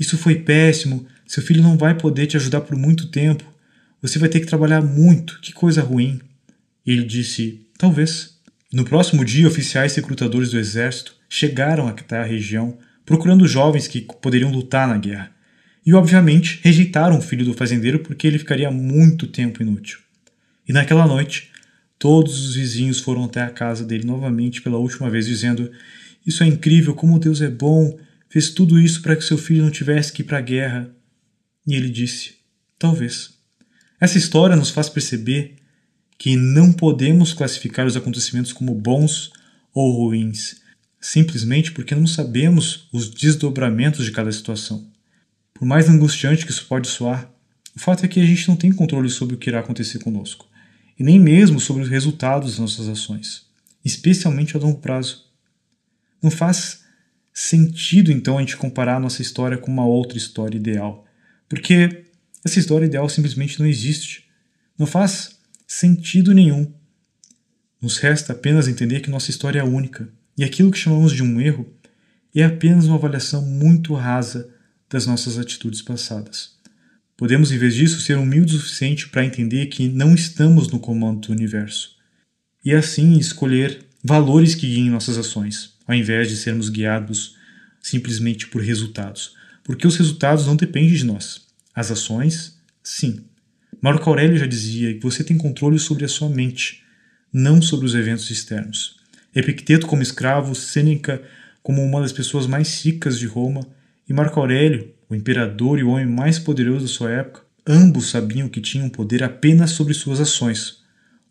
[0.00, 3.44] Isso foi péssimo, seu filho não vai poder te ajudar por muito tempo.
[4.00, 6.18] Você vai ter que trabalhar muito, que coisa ruim.
[6.86, 8.32] Ele disse: Talvez.
[8.72, 14.50] No próximo dia, oficiais recrutadores do exército chegaram até a região procurando jovens que poderiam
[14.50, 15.30] lutar na guerra.
[15.84, 19.98] E, obviamente, rejeitaram o filho do fazendeiro porque ele ficaria muito tempo inútil.
[20.66, 21.52] E naquela noite,
[22.02, 25.70] Todos os vizinhos foram até a casa dele novamente pela última vez, dizendo:
[26.26, 27.96] Isso é incrível, como Deus é bom,
[28.28, 30.90] fez tudo isso para que seu filho não tivesse que ir para a guerra.
[31.64, 32.38] E ele disse:
[32.76, 33.34] Talvez.
[34.00, 35.54] Essa história nos faz perceber
[36.18, 39.32] que não podemos classificar os acontecimentos como bons
[39.74, 40.56] ou ruins,
[41.00, 44.86] simplesmente porque não sabemos os desdobramentos de cada situação.
[45.54, 47.30] Por mais angustiante que isso pode soar,
[47.74, 50.46] o fato é que a gente não tem controle sobre o que irá acontecer conosco
[50.98, 53.46] e nem mesmo sobre os resultados das nossas ações,
[53.84, 55.24] especialmente a longo prazo.
[56.22, 56.84] Não faz
[57.32, 61.06] sentido então a gente comparar a nossa história com uma outra história ideal,
[61.48, 62.04] porque
[62.44, 64.28] essa história ideal simplesmente não existe.
[64.78, 65.38] Não faz
[65.72, 66.70] sentido nenhum.
[67.80, 70.06] Nos resta apenas entender que nossa história é única
[70.36, 71.66] e aquilo que chamamos de um erro
[72.34, 74.50] é apenas uma avaliação muito rasa
[74.88, 76.56] das nossas atitudes passadas.
[77.16, 81.28] Podemos, em vez disso, ser humildes o suficiente para entender que não estamos no comando
[81.28, 81.96] do universo
[82.62, 87.36] e assim escolher valores que guiem nossas ações, ao invés de sermos guiados
[87.80, 91.46] simplesmente por resultados, porque os resultados não dependem de nós.
[91.74, 93.24] As ações, sim.
[93.82, 96.82] Marco Aurélio já dizia que você tem controle sobre a sua mente,
[97.32, 98.96] não sobre os eventos externos.
[99.34, 101.20] Epicteto como escravo, Sêneca
[101.62, 103.66] como uma das pessoas mais ricas de Roma
[104.08, 108.48] e Marco Aurélio o imperador e o homem mais poderoso da sua época, ambos sabiam
[108.48, 110.78] que tinham poder apenas sobre suas ações.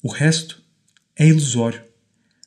[0.03, 0.61] O resto
[1.15, 1.81] é ilusório.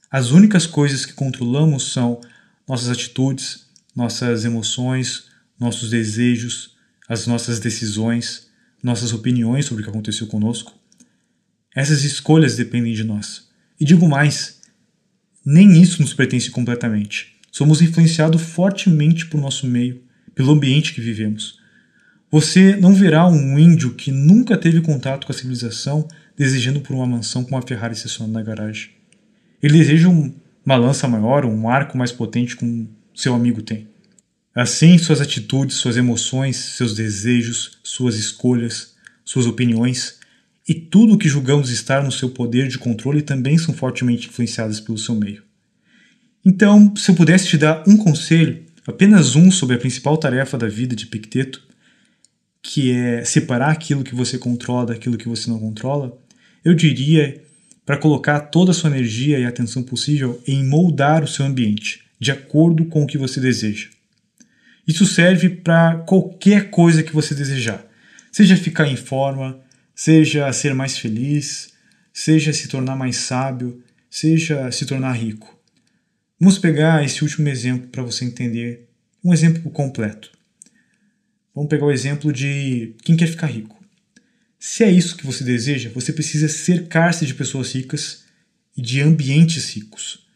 [0.08, 2.20] As únicas coisas que controlamos são
[2.68, 5.24] nossas atitudes, nossas emoções,
[5.58, 6.76] nossos desejos,
[7.08, 8.48] as nossas decisões,
[8.84, 10.72] nossas opiniões sobre o que aconteceu conosco.
[11.74, 13.48] Essas escolhas dependem de nós.
[13.80, 14.60] E digo mais,
[15.44, 17.34] nem isso nos pertence completamente.
[17.50, 20.02] Somos influenciados fortemente por nosso meio,
[20.34, 21.58] pelo ambiente que vivemos.
[22.30, 27.06] Você não verá um índio que nunca teve contato com a civilização desejando por uma
[27.06, 28.90] mansão com uma Ferrari estacionada na garagem.
[29.62, 30.34] Ele deseja um,
[30.66, 33.88] uma lança maior, um arco mais potente como seu amigo tem.
[34.54, 40.20] Assim, suas atitudes, suas emoções, seus desejos, suas escolhas, suas opiniões
[40.68, 44.78] e tudo o que julgamos estar no seu poder de controle também são fortemente influenciadas
[44.78, 45.42] pelo seu meio.
[46.44, 50.68] Então, se eu pudesse te dar um conselho, apenas um sobre a principal tarefa da
[50.68, 51.62] vida de Picteto,
[52.62, 56.16] que é separar aquilo que você controla daquilo que você não controla,
[56.64, 57.42] eu diria
[57.84, 62.30] para colocar toda a sua energia e atenção possível em moldar o seu ambiente, de
[62.30, 63.88] acordo com o que você deseja.
[64.86, 67.86] Isso serve para qualquer coisa que você desejar,
[68.30, 69.60] seja ficar em forma,
[69.94, 71.72] seja ser mais feliz,
[72.12, 75.58] seja se tornar mais sábio, seja se tornar rico.
[76.38, 78.88] Vamos pegar esse último exemplo para você entender,
[79.24, 80.30] um exemplo completo.
[81.54, 83.82] Vamos pegar o exemplo de quem quer ficar rico.
[84.58, 88.24] Se é isso que você deseja, você precisa cercar-se de pessoas ricas
[88.76, 90.26] e de ambientes ricos.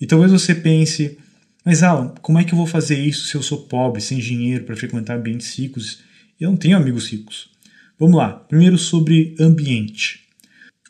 [0.00, 1.18] E talvez você pense,
[1.68, 4.64] mas Alan, como é que eu vou fazer isso se eu sou pobre, sem dinheiro
[4.64, 6.02] para frequentar ambientes ricos
[6.40, 7.50] eu não tenho amigos ricos?
[7.98, 8.30] Vamos lá.
[8.30, 10.26] Primeiro sobre ambiente.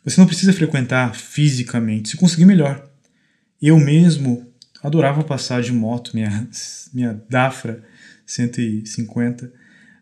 [0.05, 2.89] Você não precisa frequentar fisicamente, se conseguir melhor.
[3.61, 4.47] Eu mesmo
[4.83, 6.49] adorava passar de moto, minha,
[6.95, 7.83] minha Dafra
[8.25, 9.51] 150,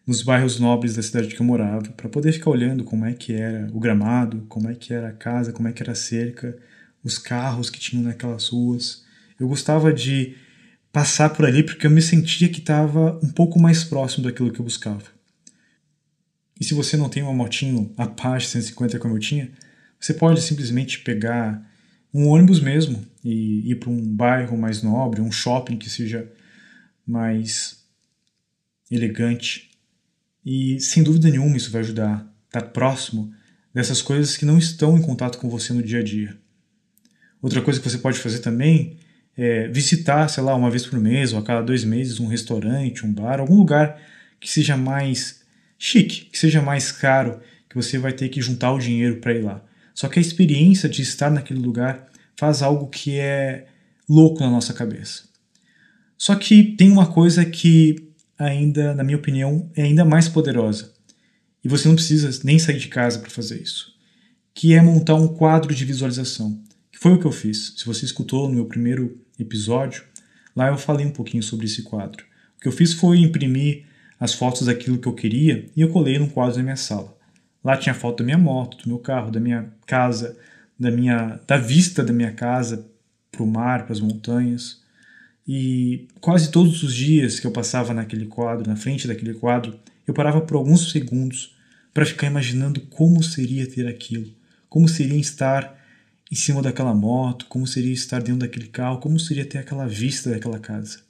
[0.06, 3.32] nos bairros nobres da cidade que eu morava, para poder ficar olhando como é que
[3.32, 6.54] era o gramado, como é que era a casa, como é que era a cerca,
[7.02, 9.04] os carros que tinham naquelas ruas.
[9.38, 10.34] Eu gostava de
[10.96, 14.58] passar por ali porque eu me sentia que estava um pouco mais próximo daquilo que
[14.58, 15.04] eu buscava.
[16.58, 19.50] E se você não tem uma motinho Apache 150 como eu tinha,
[20.00, 21.70] você pode simplesmente pegar
[22.14, 26.32] um ônibus mesmo e ir para um bairro mais nobre, um shopping que seja
[27.06, 27.84] mais
[28.90, 29.72] elegante.
[30.46, 33.34] E sem dúvida nenhuma isso vai ajudar tá próximo
[33.74, 36.38] dessas coisas que não estão em contato com você no dia a dia.
[37.42, 38.96] Outra coisa que você pode fazer também
[39.36, 43.04] é visitar, sei lá, uma vez por mês ou a cada dois meses um restaurante,
[43.04, 44.00] um bar, algum lugar
[44.40, 45.42] que seja mais
[45.78, 49.42] chique, que seja mais caro, que você vai ter que juntar o dinheiro para ir
[49.42, 49.62] lá.
[49.94, 53.66] Só que a experiência de estar naquele lugar faz algo que é
[54.08, 55.24] louco na nossa cabeça.
[56.16, 60.92] Só que tem uma coisa que ainda, na minha opinião, é ainda mais poderosa.
[61.64, 63.92] E você não precisa nem sair de casa para fazer isso.
[64.54, 66.62] Que é montar um quadro de visualização.
[66.92, 67.74] Que foi o que eu fiz.
[67.76, 70.04] Se você escutou no meu primeiro episódio,
[70.54, 72.24] lá eu falei um pouquinho sobre esse quadro.
[72.56, 73.84] O que eu fiz foi imprimir
[74.18, 77.16] as fotos daquilo que eu queria e eu colei num quadro da minha sala.
[77.62, 80.36] Lá tinha foto da minha moto, do meu carro, da minha casa,
[80.78, 82.86] da minha da vista da minha casa
[83.30, 84.80] para o mar, para as montanhas.
[85.46, 90.14] E quase todos os dias que eu passava naquele quadro, na frente daquele quadro, eu
[90.14, 91.56] parava por alguns segundos
[91.92, 94.32] para ficar imaginando como seria ter aquilo,
[94.68, 95.76] como seria estar
[96.30, 100.30] em cima daquela moto, como seria estar dentro daquele carro, como seria ter aquela vista
[100.30, 101.00] daquela casa.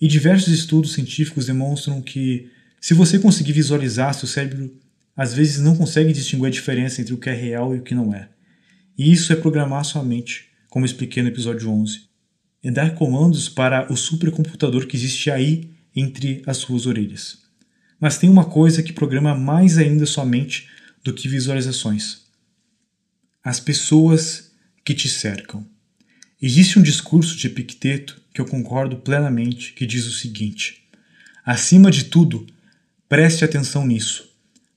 [0.00, 4.70] E diversos estudos científicos demonstram que, se você conseguir visualizar, seu cérebro
[5.16, 7.94] às vezes não consegue distinguir a diferença entre o que é real e o que
[7.94, 8.28] não é.
[8.98, 12.02] E isso é programar sua mente, como expliquei no episódio 11.
[12.62, 17.38] É dar comandos para o supercomputador que existe aí entre as suas orelhas.
[18.00, 20.68] Mas tem uma coisa que programa mais ainda sua mente
[21.02, 22.23] do que visualizações:
[23.44, 24.50] as pessoas
[24.82, 25.66] que te cercam.
[26.40, 30.82] Existe um discurso de Epicteto que eu concordo plenamente, que diz o seguinte:
[31.44, 32.46] acima de tudo,
[33.08, 34.30] preste atenção nisso,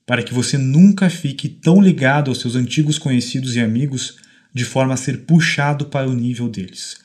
[0.06, 4.16] para que você nunca fique tão ligado aos seus antigos conhecidos e amigos
[4.52, 6.98] de forma a ser puxado para o nível deles.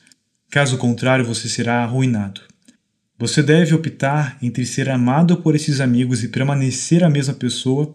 [0.50, 2.42] Caso contrário, você será arruinado.
[3.18, 7.92] Você deve optar entre ser amado por esses amigos e permanecer a mesma pessoa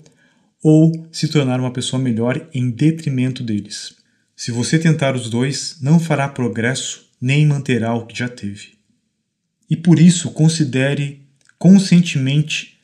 [0.64, 3.96] ou se tornar uma pessoa melhor em detrimento deles.
[4.36, 8.80] Se você tentar os dois, não fará progresso nem manterá o que já teve.
[9.70, 11.22] E por isso, considere
[11.58, 12.78] conscientemente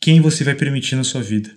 [0.00, 1.50] quem você vai permitir na sua vida.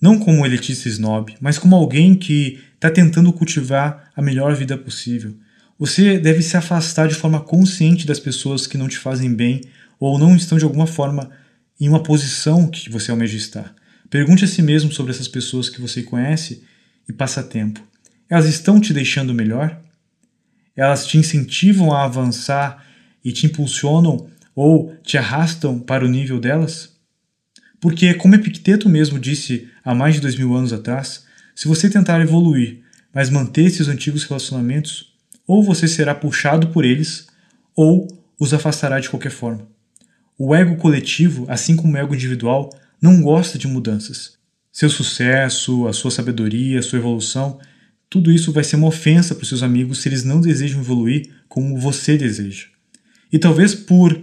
[0.00, 4.76] Não como um elitista snob, mas como alguém que está tentando cultivar a melhor vida
[4.76, 5.34] possível.
[5.78, 9.62] Você deve se afastar de forma consciente das pessoas que não te fazem bem
[9.98, 11.30] ou não estão de alguma forma
[11.80, 13.74] em uma posição que você almeja estar.
[14.14, 16.62] Pergunte a si mesmo sobre essas pessoas que você conhece
[17.08, 17.82] e passa tempo.
[18.30, 19.76] Elas estão te deixando melhor?
[20.76, 22.86] Elas te incentivam a avançar
[23.24, 26.92] e te impulsionam ou te arrastam para o nível delas?
[27.80, 32.20] Porque, como Epicteto mesmo disse há mais de dois mil anos atrás, se você tentar
[32.20, 35.12] evoluir, mas manter esses antigos relacionamentos,
[35.44, 37.26] ou você será puxado por eles,
[37.74, 38.06] ou
[38.38, 39.66] os afastará de qualquer forma.
[40.38, 42.70] O ego coletivo, assim como o ego individual,
[43.04, 44.38] não gosta de mudanças.
[44.72, 47.60] seu sucesso, a sua sabedoria, a sua evolução,
[48.08, 51.28] tudo isso vai ser uma ofensa para os seus amigos se eles não desejam evoluir
[51.46, 52.68] como você deseja.
[53.30, 54.18] E talvez por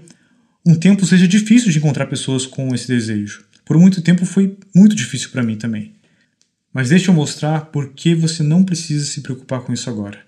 [0.66, 3.46] um tempo seja difícil de encontrar pessoas com esse desejo.
[3.64, 5.94] Por muito tempo foi muito difícil para mim também.
[6.74, 10.20] Mas deixa eu mostrar por que você não precisa se preocupar com isso agora.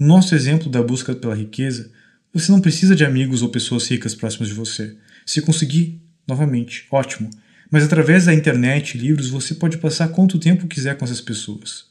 [0.00, 1.90] No nosso exemplo da busca pela riqueza,
[2.32, 4.96] você não precisa de amigos ou pessoas ricas próximas de você.
[5.26, 7.28] Se conseguir, novamente, ótimo.
[7.70, 11.86] Mas através da internet e livros você pode passar quanto tempo quiser com essas pessoas.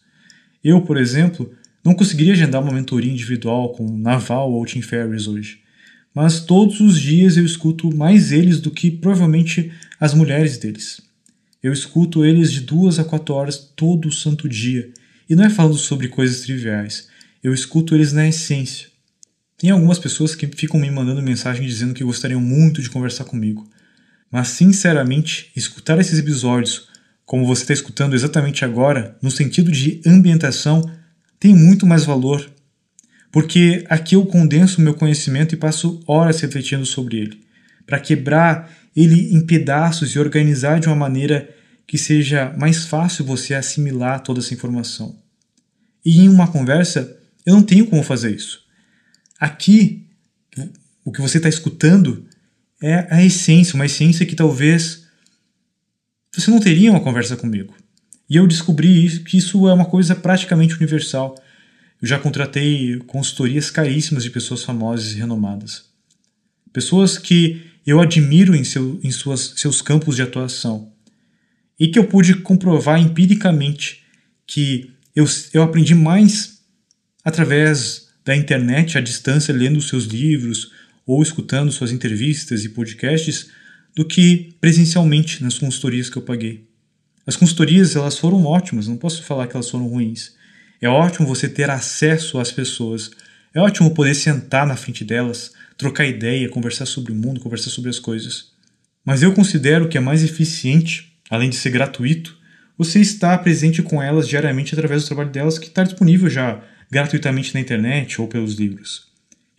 [0.64, 1.54] Eu, por exemplo,
[1.84, 5.62] não conseguiria agendar uma mentoria individual com Naval ou Tim Ferriss hoje.
[6.14, 11.00] Mas todos os dias eu escuto mais eles do que provavelmente as mulheres deles.
[11.62, 14.92] Eu escuto eles de duas a quatro horas todo santo dia.
[15.30, 17.08] E não é falando sobre coisas triviais.
[17.44, 18.88] Eu escuto eles na essência.
[19.58, 23.68] Tem algumas pessoas que ficam me mandando mensagem dizendo que gostariam muito de conversar comigo.
[24.32, 26.88] Mas, sinceramente, escutar esses episódios,
[27.26, 30.82] como você está escutando exatamente agora, no sentido de ambientação,
[31.40, 32.50] tem muito mais valor.
[33.32, 37.42] Porque aqui eu condenso meu conhecimento e passo horas refletindo sobre ele,
[37.86, 41.54] para quebrar ele em pedaços e organizar de uma maneira
[41.86, 45.16] que seja mais fácil você assimilar toda essa informação.
[46.04, 48.62] E em uma conversa, eu não tenho como fazer isso.
[49.40, 50.06] Aqui,
[51.06, 52.26] o que você está escutando
[52.82, 55.08] é a essência, uma essência que talvez
[56.34, 57.76] você não teria uma conversa comigo.
[58.30, 61.36] E eu descobri que isso é uma coisa praticamente universal.
[62.02, 65.86] Eu já contratei consultorias caríssimas de pessoas famosas e renomadas.
[66.72, 70.92] Pessoas que eu admiro em, seu, em suas, seus campos de atuação
[71.80, 74.04] e que eu pude comprovar empiricamente
[74.46, 76.60] que eu, eu aprendi mais
[77.24, 80.72] através da internet, à distância, lendo seus livros
[81.08, 83.50] ou escutando suas entrevistas e podcasts,
[83.96, 86.68] do que presencialmente nas consultorias que eu paguei.
[87.26, 90.36] As consultorias elas foram ótimas, não posso falar que elas foram ruins.
[90.82, 93.10] É ótimo você ter acesso às pessoas.
[93.54, 97.90] É ótimo poder sentar na frente delas, trocar ideia, conversar sobre o mundo, conversar sobre
[97.90, 98.52] as coisas.
[99.04, 102.38] Mas eu considero que é mais eficiente, além de ser gratuito,
[102.78, 107.54] você estar presente com elas diariamente através do trabalho delas que está disponível já gratuitamente
[107.54, 109.08] na internet ou pelos livros.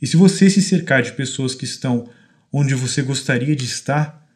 [0.01, 2.09] E se você se cercar de pessoas que estão
[2.53, 4.27] onde você gostaria de estar,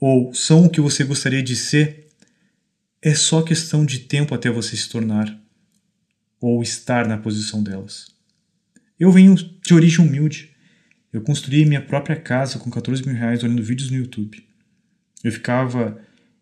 [0.00, 2.08] ou são o que você gostaria de ser,
[3.02, 5.38] é só questão de tempo até você se tornar
[6.40, 8.06] ou estar na posição delas.
[8.98, 10.50] Eu venho de origem humilde.
[11.12, 14.46] Eu construí minha própria casa com 14 mil reais olhando vídeos no YouTube.
[15.22, 15.98] Eu ficava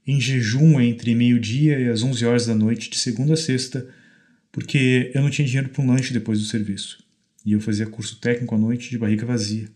[0.07, 3.89] em jejum entre meio-dia e as 11 horas da noite, de segunda a sexta,
[4.51, 6.99] porque eu não tinha dinheiro para um lanche depois do serviço.
[7.45, 9.69] E eu fazia curso técnico à noite de barriga vazia.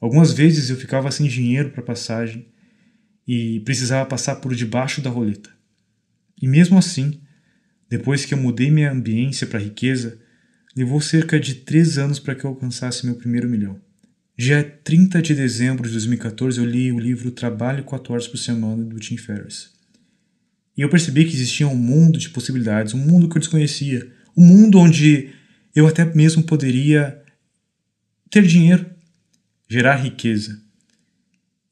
[0.00, 2.46] Algumas vezes eu ficava sem dinheiro para passagem
[3.26, 5.50] e precisava passar por debaixo da roleta.
[6.40, 7.20] E mesmo assim,
[7.88, 10.18] depois que eu mudei minha ambiência para riqueza,
[10.76, 13.80] levou cerca de três anos para que eu alcançasse meu primeiro milhão.
[14.38, 18.84] Dia 30 de dezembro de 2014, eu li o livro Trabalho 4 Horas por Semana,
[18.84, 19.70] do Tim Ferriss.
[20.76, 24.06] E eu percebi que existia um mundo de possibilidades, um mundo que eu desconhecia,
[24.36, 25.30] um mundo onde
[25.76, 27.22] eu até mesmo poderia
[28.30, 28.86] ter dinheiro,
[29.68, 30.58] gerar riqueza.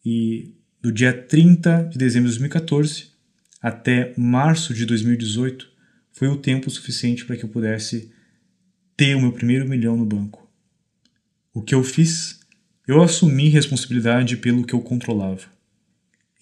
[0.05, 0.53] E
[0.83, 3.15] do dia 30 de dezembro de 2014
[3.63, 5.73] até março de 2018
[6.13, 8.13] foi o tempo suficiente para que eu pudesse
[8.95, 10.47] ter o meu primeiro milhão no banco.
[11.55, 12.41] O que eu fiz?
[12.87, 15.47] Eu assumi responsabilidade pelo que eu controlava.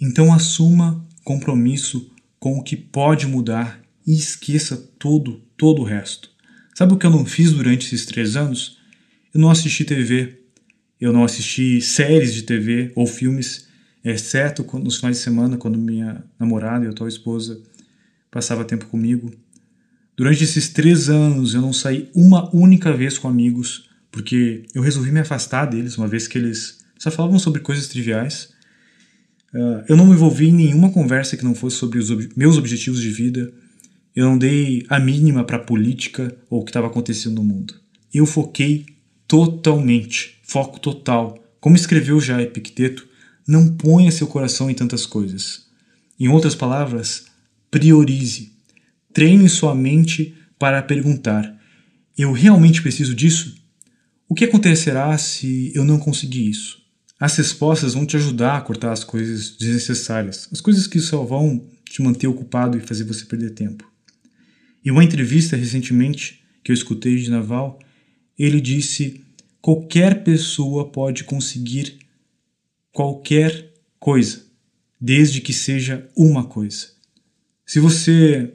[0.00, 2.10] Então assuma compromisso
[2.40, 6.31] com o que pode mudar e esqueça todo, todo o resto.
[6.74, 8.78] Sabe o que eu não fiz durante esses três anos?
[9.34, 10.38] Eu não assisti TV,
[11.00, 13.68] eu não assisti séries de TV ou filmes,
[14.04, 17.60] exceto nos finais de semana, quando minha namorada e atual esposa
[18.30, 19.30] passava tempo comigo.
[20.16, 25.10] Durante esses três anos eu não saí uma única vez com amigos, porque eu resolvi
[25.10, 28.50] me afastar deles, uma vez que eles só falavam sobre coisas triviais.
[29.52, 33.00] Uh, eu não me envolvi em nenhuma conversa que não fosse sobre os meus objetivos
[33.00, 33.52] de vida.
[34.14, 37.74] Eu não dei a mínima para a política ou o que estava acontecendo no mundo.
[38.12, 38.86] Eu foquei
[39.26, 41.38] totalmente, foco total.
[41.60, 43.08] Como escreveu já Epicteto,
[43.46, 45.66] não ponha seu coração em tantas coisas.
[46.20, 47.24] Em outras palavras,
[47.70, 48.52] priorize.
[49.12, 51.58] Treine sua mente para perguntar:
[52.16, 53.54] eu realmente preciso disso?
[54.28, 56.80] O que acontecerá se eu não conseguir isso?
[57.18, 61.64] As respostas vão te ajudar a cortar as coisas desnecessárias, as coisas que só vão
[61.84, 63.91] te manter ocupado e fazer você perder tempo.
[64.84, 67.78] Em uma entrevista recentemente que eu escutei de Naval,
[68.38, 69.24] ele disse:
[69.60, 71.98] qualquer pessoa pode conseguir
[72.90, 74.44] qualquer coisa,
[75.00, 76.88] desde que seja uma coisa.
[77.64, 78.52] Se você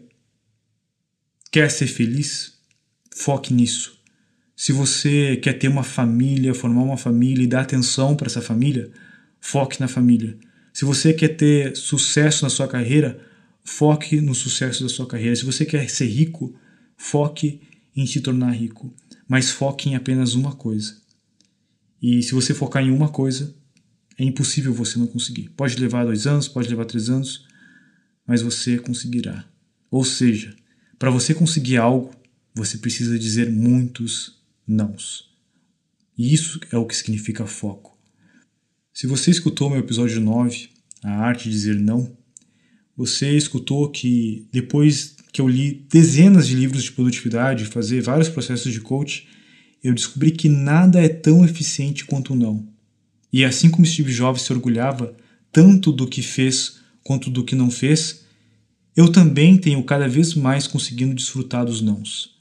[1.51, 2.53] quer ser feliz,
[3.15, 3.97] foque nisso.
[4.55, 8.91] Se você quer ter uma família, formar uma família e dar atenção para essa família,
[9.39, 10.37] foque na família.
[10.73, 13.26] Se você quer ter sucesso na sua carreira,
[13.67, 15.35] foque no sucesso da sua carreira.
[15.35, 16.55] Se você quer ser rico,
[16.95, 17.59] foque
[17.93, 18.93] em se tornar rico,
[19.27, 20.95] mas foque em apenas uma coisa.
[22.01, 23.53] E se você focar em uma coisa,
[24.17, 25.49] é impossível você não conseguir.
[25.49, 27.45] Pode levar dois anos, pode levar três anos,
[28.25, 29.45] mas você conseguirá.
[29.91, 30.55] Ou seja,
[30.97, 32.11] para você conseguir algo,
[32.55, 35.29] você precisa dizer muitos nãos.
[36.17, 37.99] E isso é o que significa foco.
[38.93, 40.69] Se você escutou meu episódio 9,
[41.03, 42.16] A Arte de Dizer Não,
[42.97, 48.73] você escutou que depois que eu li dezenas de livros de produtividade, fazer vários processos
[48.73, 49.27] de coach,
[49.83, 52.67] eu descobri que nada é tão eficiente quanto o não.
[53.31, 55.15] E assim como Steve Jobs se orgulhava
[55.51, 58.25] tanto do que fez quanto do que não fez,
[58.95, 62.35] eu também tenho cada vez mais conseguindo desfrutar dos nãos.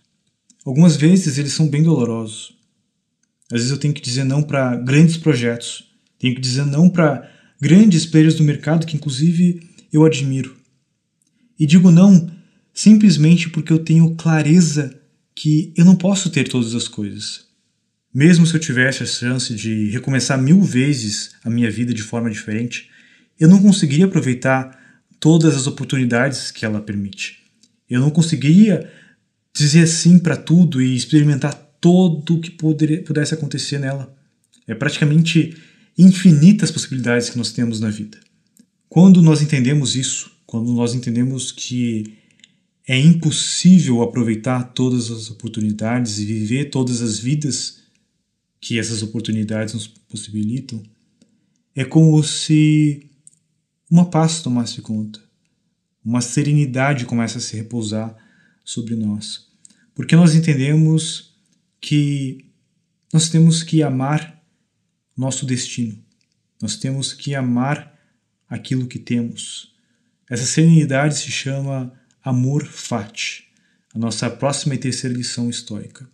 [0.65, 2.57] Algumas vezes eles são bem dolorosos.
[3.53, 5.85] Às vezes eu tenho que dizer não para grandes projetos,
[6.19, 7.31] tenho que dizer não para
[7.61, 9.61] grandes players do mercado que, inclusive,
[9.97, 10.57] eu admiro.
[11.59, 12.31] E digo não
[12.73, 14.95] simplesmente porque eu tenho clareza
[15.35, 17.47] que eu não posso ter todas as coisas.
[18.13, 22.31] Mesmo se eu tivesse a chance de recomeçar mil vezes a minha vida de forma
[22.31, 22.91] diferente,
[23.41, 24.79] eu não conseguiria aproveitar
[25.19, 27.39] todas as oportunidades que ela permite.
[27.89, 28.91] Eu não conseguiria
[29.55, 34.15] dizer sim para tudo e experimentar todo o que poderia, pudesse acontecer nela.
[34.67, 35.57] É praticamente
[35.97, 38.19] infinitas possibilidades que nós temos na vida.
[38.97, 42.17] Quando nós entendemos isso, quando nós entendemos que
[42.89, 47.83] é impossível aproveitar todas as oportunidades e viver todas as vidas
[48.59, 50.83] que essas oportunidades nos possibilitam,
[51.75, 53.11] é como se
[53.91, 55.21] uma paz tomasse conta,
[56.03, 58.17] uma serenidade começa a se repousar
[58.65, 59.47] sobre nós,
[59.95, 61.35] porque nós entendemos
[61.83, 62.47] que
[63.13, 64.43] nós temos que amar
[65.15, 66.03] nosso destino.
[66.63, 67.95] Nós temos que amar
[68.49, 69.73] aquilo que temos.
[70.29, 71.93] Essa serenidade se chama
[72.23, 73.45] amor fati,
[73.95, 76.09] a nossa próxima e terceira lição estoica.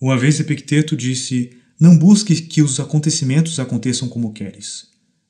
[0.00, 4.88] Uma vez Epicteto disse: Não busque que os acontecimentos aconteçam como queres,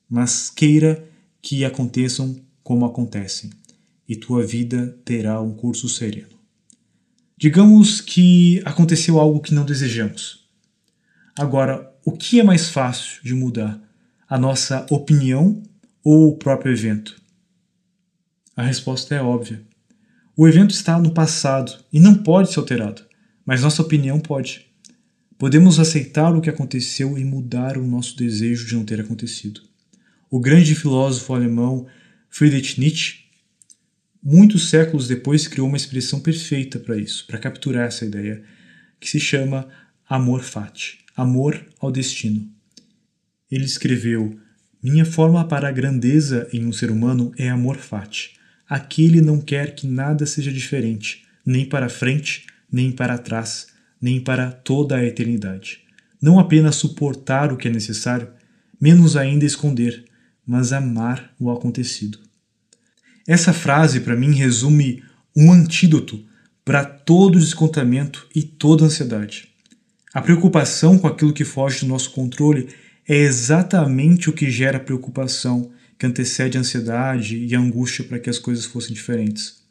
[0.09, 1.07] mas queira
[1.41, 3.49] que aconteçam como acontecem,
[4.07, 6.37] e tua vida terá um curso sereno.
[7.37, 10.47] Digamos que aconteceu algo que não desejamos.
[11.37, 13.79] Agora, o que é mais fácil de mudar?
[14.27, 15.61] A nossa opinião
[16.09, 17.21] ou o próprio evento?
[18.55, 19.61] A resposta é óbvia.
[20.37, 23.01] O evento está no passado e não pode ser alterado,
[23.45, 24.67] mas nossa opinião pode.
[25.37, 29.59] Podemos aceitar o que aconteceu e mudar o nosso desejo de não ter acontecido.
[30.29, 31.87] O grande filósofo alemão
[32.29, 33.25] Friedrich Nietzsche,
[34.23, 38.41] muitos séculos depois, criou uma expressão perfeita para isso, para capturar essa ideia,
[38.97, 39.67] que se chama
[40.07, 40.99] amor fati.
[41.17, 42.49] Amor ao Destino.
[43.51, 44.39] Ele escreveu:
[44.89, 48.37] Minha forma para a grandeza em um ser humano é amor fati.
[48.69, 53.67] Aquele não quer que nada seja diferente, nem para frente, nem para trás,
[54.01, 55.81] nem para toda a eternidade.
[56.21, 58.29] Não apenas suportar o que é necessário,
[58.79, 60.05] menos ainda esconder,
[60.45, 62.19] mas amar o acontecido.
[63.27, 65.03] Essa frase, para mim, resume
[65.35, 66.25] um antídoto
[66.63, 69.49] para todo descontamento e toda ansiedade.
[70.13, 72.69] A preocupação com aquilo que foge do nosso controle
[73.07, 78.29] é exatamente o que gera preocupação, que antecede a ansiedade e a angústia para que
[78.29, 79.63] as coisas fossem diferentes.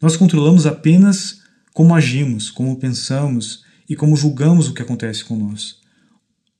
[0.00, 1.40] Nós controlamos apenas
[1.72, 5.76] como agimos, como pensamos e como julgamos o que acontece com nós.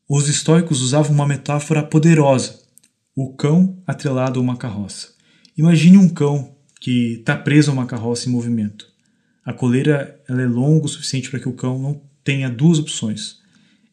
[0.08, 2.60] Os estoicos usavam uma metáfora poderosa:
[3.14, 5.08] o cão atrelado a uma carroça.
[5.56, 8.86] Imagine um cão que está preso a uma carroça em movimento.
[9.44, 13.38] A coleira ela é longa o suficiente para que o cão não tenha duas opções.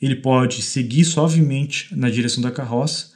[0.01, 3.11] Ele pode seguir suavemente na direção da carroça,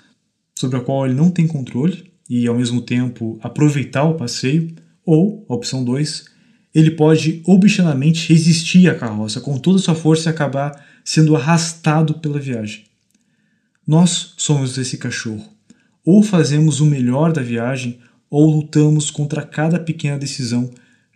[0.57, 4.75] sobre a qual ele não tem controle, e ao mesmo tempo aproveitar o passeio,
[5.05, 6.25] ou, opção 2,
[6.73, 12.15] ele pode obstinadamente resistir à carroça com toda a sua força e acabar sendo arrastado
[12.19, 12.85] pela viagem.
[13.85, 15.43] Nós somos esse cachorro.
[16.05, 17.99] Ou fazemos o melhor da viagem,
[18.29, 20.69] ou lutamos contra cada pequena decisão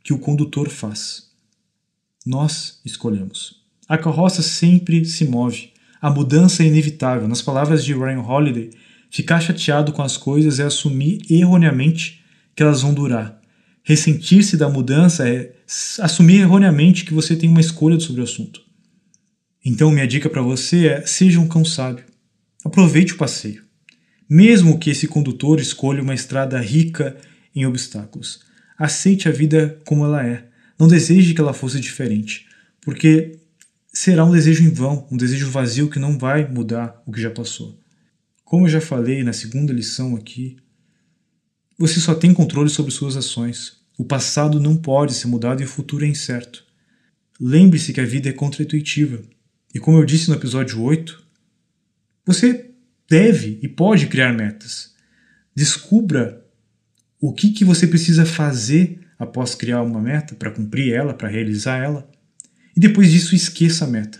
[0.04, 1.30] que o condutor faz.
[2.26, 3.63] Nós escolhemos.
[3.88, 5.72] A carroça sempre se move.
[6.02, 7.28] A mudança é inevitável.
[7.28, 8.70] Nas palavras de Ryan Holiday,
[9.10, 12.24] ficar chateado com as coisas é assumir erroneamente
[12.56, 13.40] que elas vão durar.
[13.84, 15.54] Ressentir-se da mudança é
[16.00, 18.62] assumir erroneamente que você tem uma escolha sobre o assunto.
[19.66, 22.06] Então, minha dica para você é: seja um cão sábio.
[22.64, 23.64] Aproveite o passeio.
[24.30, 27.18] Mesmo que esse condutor escolha uma estrada rica
[27.54, 28.40] em obstáculos,
[28.78, 30.46] aceite a vida como ela é.
[30.80, 32.48] Não deseje que ela fosse diferente,
[32.82, 33.38] porque
[33.94, 37.30] será um desejo em vão, um desejo vazio que não vai mudar o que já
[37.30, 37.80] passou.
[38.44, 40.58] Como eu já falei na segunda lição aqui,
[41.78, 43.82] você só tem controle sobre suas ações.
[43.98, 46.66] O passado não pode ser mudado e o futuro é incerto.
[47.40, 49.22] Lembre-se que a vida é contraintuitiva.
[49.74, 51.24] E como eu disse no episódio 8,
[52.26, 52.72] você
[53.08, 54.94] deve e pode criar metas.
[55.56, 56.44] Descubra
[57.20, 61.78] o que, que você precisa fazer após criar uma meta para cumprir ela, para realizar
[61.78, 62.10] ela.
[62.76, 64.20] E depois disso, esqueça a meta.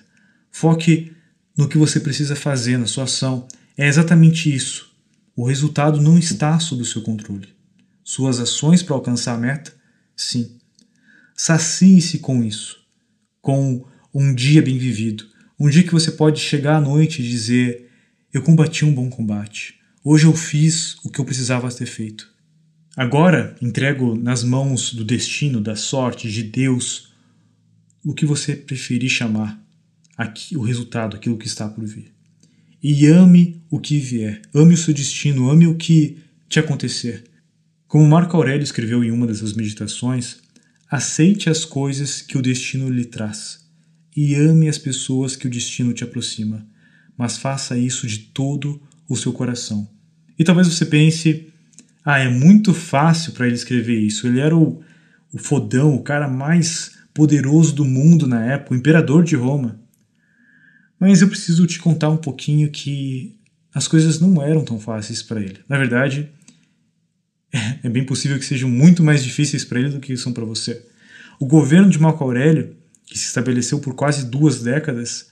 [0.52, 1.12] Foque
[1.58, 3.48] no que você precisa fazer na sua ação.
[3.78, 4.92] É exatamente isso.
[5.36, 7.48] O resultado não está sob o seu controle.
[8.04, 9.74] Suas ações para alcançar a meta,
[10.16, 10.58] sim.
[11.36, 12.78] Sacie-se com isso,
[13.42, 13.84] com
[14.14, 15.26] um dia bem vivido.
[15.60, 17.90] Um dia que você pode chegar à noite e dizer:
[18.32, 19.80] Eu combati um bom combate.
[20.04, 22.32] Hoje eu fiz o que eu precisava ter feito.
[22.96, 27.13] Agora entrego nas mãos do destino, da sorte, de Deus,
[28.04, 29.62] o que você preferir chamar,
[30.18, 32.12] aqui, o resultado, aquilo que está por vir.
[32.82, 36.18] E ame o que vier, ame o seu destino, ame o que
[36.50, 37.24] te acontecer.
[37.88, 40.38] Como Marco Aurélio escreveu em uma das suas meditações,
[40.90, 43.64] aceite as coisas que o destino lhe traz
[44.16, 46.68] e ame as pessoas que o destino te aproxima,
[47.18, 49.90] mas faça isso de todo o seu coração.
[50.38, 51.48] E talvez você pense,
[52.04, 54.28] ah, é muito fácil para ele escrever isso.
[54.28, 54.82] Ele era o,
[55.32, 59.80] o fodão, o cara mais poderoso do mundo na época, o imperador de Roma.
[61.00, 63.38] Mas eu preciso te contar um pouquinho que
[63.74, 65.60] as coisas não eram tão fáceis para ele.
[65.68, 66.30] Na verdade,
[67.84, 70.86] é bem possível que sejam muito mais difíceis para ele do que são para você.
[71.40, 75.32] O governo de Marco Aurélio, que se estabeleceu por quase duas décadas,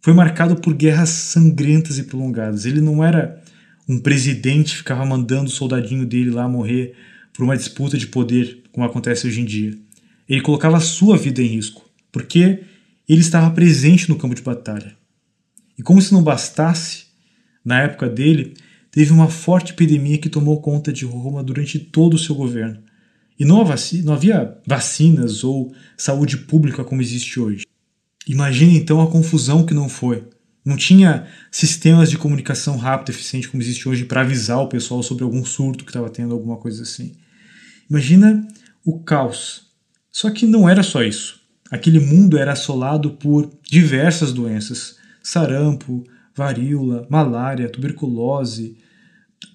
[0.00, 2.66] foi marcado por guerras sangrentas e prolongadas.
[2.66, 3.42] Ele não era
[3.88, 6.94] um presidente que ficava mandando o soldadinho dele lá morrer
[7.32, 9.78] por uma disputa de poder, como acontece hoje em dia.
[10.28, 12.64] Ele colocava sua vida em risco, porque
[13.08, 14.96] ele estava presente no campo de batalha.
[15.78, 17.06] E como se não bastasse,
[17.64, 18.54] na época dele,
[18.90, 22.82] teve uma forte epidemia que tomou conta de Roma durante todo o seu governo.
[23.38, 23.64] E não,
[24.04, 27.64] não havia vacinas ou saúde pública como existe hoje.
[28.28, 30.24] Imagine então a confusão que não foi.
[30.64, 35.02] Não tinha sistemas de comunicação rápido e eficiente como existe hoje para avisar o pessoal
[35.02, 37.16] sobre algum surto que estava tendo, alguma coisa assim.
[37.90, 38.46] Imagina
[38.84, 39.71] o caos
[40.12, 41.40] só que não era só isso.
[41.70, 46.04] Aquele mundo era assolado por diversas doenças: sarampo,
[46.36, 48.76] varíola, malária, tuberculose,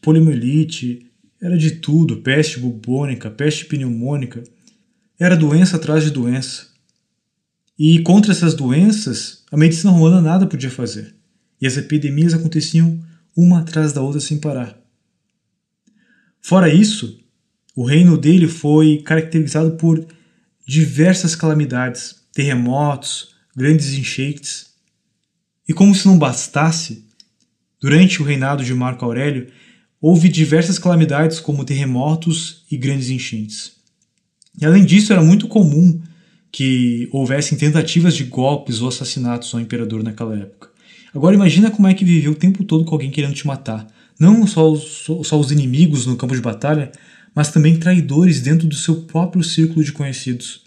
[0.01, 1.05] poliomielite,
[1.39, 4.43] era de tudo, peste bubônica, peste pneumônica.
[5.20, 6.68] Era doença atrás de doença.
[7.78, 11.16] E contra essas doenças, a medicina romana nada podia fazer.
[11.62, 12.99] E as epidemias aconteciam
[13.36, 14.76] uma atrás da outra sem parar.
[16.41, 17.20] Fora isso,
[17.76, 20.03] o reino dele foi caracterizado por
[20.68, 24.68] diversas calamidades, terremotos, grandes enchentes.
[25.68, 27.05] E como se não bastasse,
[27.80, 29.47] durante o reinado de Marco Aurélio,
[30.01, 33.78] houve diversas calamidades como terremotos e grandes enchentes.
[34.59, 36.01] E além disso, era muito comum
[36.51, 40.70] que houvessem tentativas de golpes ou assassinatos ao imperador naquela época.
[41.13, 43.88] Agora imagina como é que viveu o tempo todo com alguém querendo te matar.
[44.20, 46.91] Não só os, só os inimigos no campo de batalha,
[47.38, 50.64] mas também traidores dentro do seu próprio círculo de conhecidos.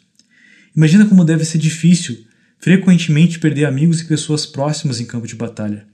[0.77, 2.25] Imagina como deve ser difícil
[2.61, 5.89] frequentemente perder amigos e pessoas próximas em campo de batalha.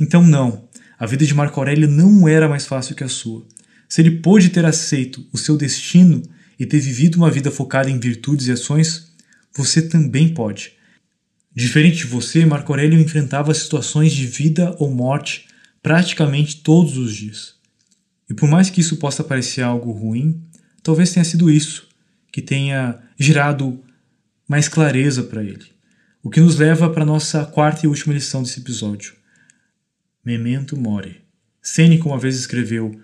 [0.00, 0.68] Então, não,
[0.98, 3.46] a vida de Marco Aurélio não era mais fácil que a sua.
[3.88, 6.20] Se ele pôde ter aceito o seu destino
[6.58, 9.12] e ter vivido uma vida focada em virtudes e ações,
[9.54, 10.72] você também pode.
[11.54, 15.46] Diferente de você, Marco Aurélio enfrentava situações de vida ou morte
[15.80, 17.55] praticamente todos os dias.
[18.28, 20.42] E por mais que isso possa parecer algo ruim,
[20.82, 21.88] talvez tenha sido isso
[22.32, 23.82] que tenha gerado
[24.48, 25.64] mais clareza para ele.
[26.22, 29.14] O que nos leva para a nossa quarta e última lição desse episódio.
[30.24, 31.22] Memento mori.
[31.62, 33.00] Sêneca uma vez escreveu: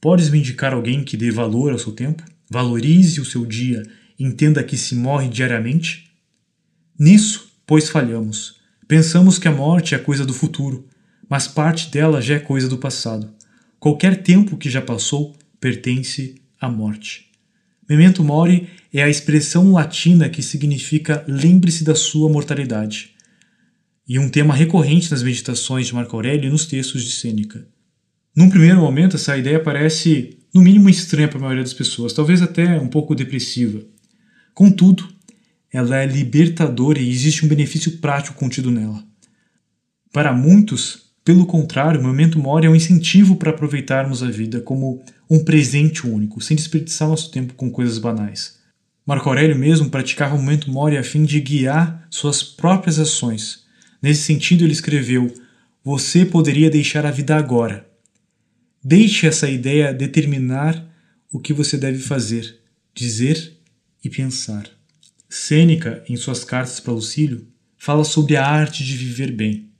[0.00, 2.24] Podes me indicar alguém que dê valor ao seu tempo?
[2.48, 3.82] Valorize o seu dia,
[4.18, 6.10] entenda que se morre diariamente?
[6.98, 8.60] Nisso, pois falhamos.
[8.86, 10.86] Pensamos que a morte é coisa do futuro,
[11.28, 13.32] mas parte dela já é coisa do passado.
[13.82, 17.32] Qualquer tempo que já passou pertence à morte.
[17.88, 23.10] Memento mori é a expressão latina que significa lembre-se da sua mortalidade,
[24.06, 27.66] e um tema recorrente nas meditações de Marco Aurélio e nos textos de Sêneca.
[28.36, 32.40] Num primeiro momento, essa ideia parece, no mínimo, estranha para a maioria das pessoas, talvez
[32.40, 33.82] até um pouco depressiva.
[34.54, 35.08] Contudo,
[35.72, 39.02] ela é libertadora e existe um benefício prático contido nela.
[40.12, 45.04] Para muitos, pelo contrário, o momento mori é um incentivo para aproveitarmos a vida como
[45.30, 48.60] um presente único, sem desperdiçar nosso tempo com coisas banais.
[49.06, 53.64] Marco Aurélio mesmo praticava o momento mori a fim de guiar suas próprias ações.
[54.00, 55.32] Nesse sentido, ele escreveu:
[55.84, 57.88] Você poderia deixar a vida agora.
[58.82, 60.84] Deixe essa ideia determinar
[61.32, 62.58] o que você deve fazer,
[62.92, 63.58] dizer
[64.04, 64.68] e pensar.
[65.28, 67.46] Sêneca, em suas cartas para Lucílio,
[67.78, 69.71] fala sobre a arte de viver bem.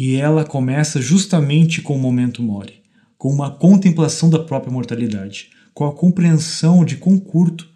[0.00, 2.84] E ela começa justamente com o momento mori,
[3.16, 7.68] com uma contemplação da própria mortalidade, com a compreensão de quão curto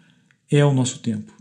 [0.49, 1.33] é o nosso tempo.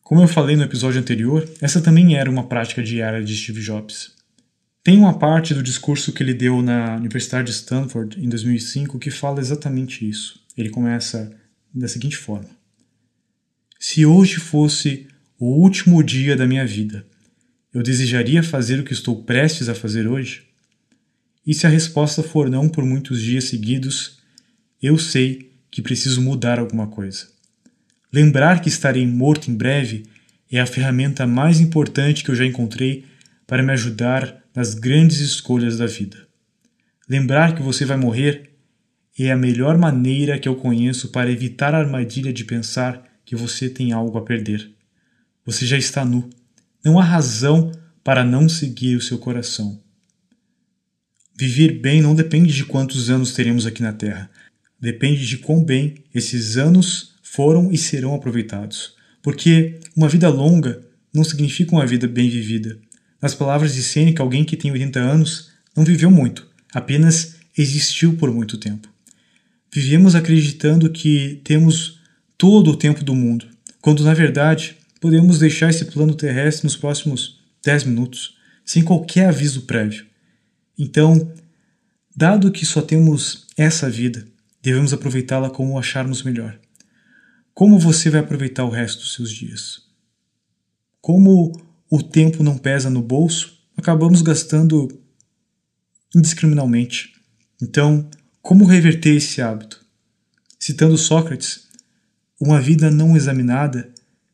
[0.00, 4.12] Como eu falei no episódio anterior, essa também era uma prática diária de Steve Jobs.
[4.84, 9.10] Tem uma parte do discurso que ele deu na Universidade de Stanford em 2005 que
[9.10, 10.38] fala exatamente isso.
[10.56, 11.34] Ele começa
[11.74, 12.50] da seguinte forma:
[13.80, 15.08] Se hoje fosse
[15.40, 17.04] o último dia da minha vida,
[17.72, 20.44] eu desejaria fazer o que estou prestes a fazer hoje?
[21.46, 24.18] E se a resposta for não por muitos dias seguidos,
[24.80, 27.28] eu sei que preciso mudar alguma coisa.
[28.12, 30.04] Lembrar que estarei morto em breve
[30.50, 33.06] é a ferramenta mais importante que eu já encontrei
[33.46, 36.28] para me ajudar nas grandes escolhas da vida.
[37.08, 38.50] Lembrar que você vai morrer
[39.18, 43.68] é a melhor maneira que eu conheço para evitar a armadilha de pensar que você
[43.68, 44.70] tem algo a perder.
[45.44, 46.28] Você já está nu.
[46.84, 47.70] Não há razão
[48.02, 49.80] para não seguir o seu coração.
[51.36, 54.30] Viver bem não depende de quantos anos teremos aqui na Terra.
[54.80, 58.94] Depende de quão bem esses anos foram e serão aproveitados.
[59.22, 60.82] Porque uma vida longa
[61.14, 62.78] não significa uma vida bem vivida.
[63.20, 68.32] Nas palavras de Sêneca, alguém que tem 80 anos não viveu muito, apenas existiu por
[68.32, 68.88] muito tempo.
[69.72, 72.00] Vivemos acreditando que temos
[72.36, 73.46] todo o tempo do mundo,
[73.80, 79.62] quando na verdade podemos deixar esse plano terrestre nos próximos 10 minutos, sem qualquer aviso
[79.62, 80.06] prévio.
[80.78, 81.34] Então,
[82.14, 84.24] dado que só temos essa vida,
[84.62, 86.56] devemos aproveitá-la como acharmos melhor.
[87.52, 89.82] Como você vai aproveitar o resto dos seus dias?
[91.00, 91.50] Como
[91.90, 94.86] o tempo não pesa no bolso, acabamos gastando
[96.14, 97.12] indiscriminadamente.
[97.60, 98.08] Então,
[98.40, 99.84] como reverter esse hábito?
[100.60, 101.66] Citando Sócrates,
[102.40, 103.91] uma vida não examinada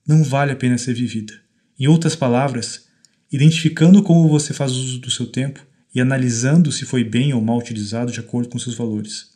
[0.09, 1.35] não vale a pena ser vivida.
[1.79, 2.89] Em outras palavras,
[3.31, 7.59] identificando como você faz uso do seu tempo e analisando se foi bem ou mal
[7.59, 9.31] utilizado de acordo com seus valores.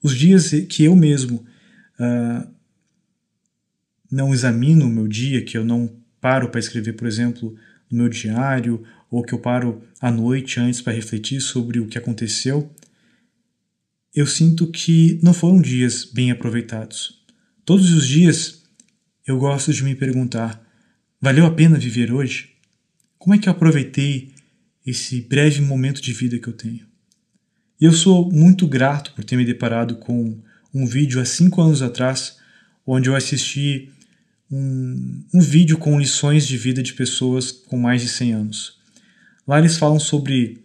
[0.00, 1.44] Os dias que eu mesmo
[1.98, 2.48] uh,
[4.10, 7.56] não examino o meu dia, que eu não paro para escrever, por exemplo,
[7.90, 11.98] no meu diário, ou que eu paro à noite antes para refletir sobre o que
[11.98, 12.70] aconteceu,
[14.14, 17.22] eu sinto que não foram dias bem aproveitados.
[17.64, 18.57] Todos os dias
[19.28, 20.60] eu gosto de me perguntar:
[21.20, 22.54] valeu a pena viver hoje?
[23.18, 24.32] Como é que eu aproveitei
[24.86, 26.86] esse breve momento de vida que eu tenho?
[27.80, 30.40] E eu sou muito grato por ter me deparado com
[30.74, 32.38] um vídeo há cinco anos atrás,
[32.86, 33.90] onde eu assisti
[34.50, 38.78] um, um vídeo com lições de vida de pessoas com mais de 100 anos.
[39.46, 40.64] Lá eles falam sobre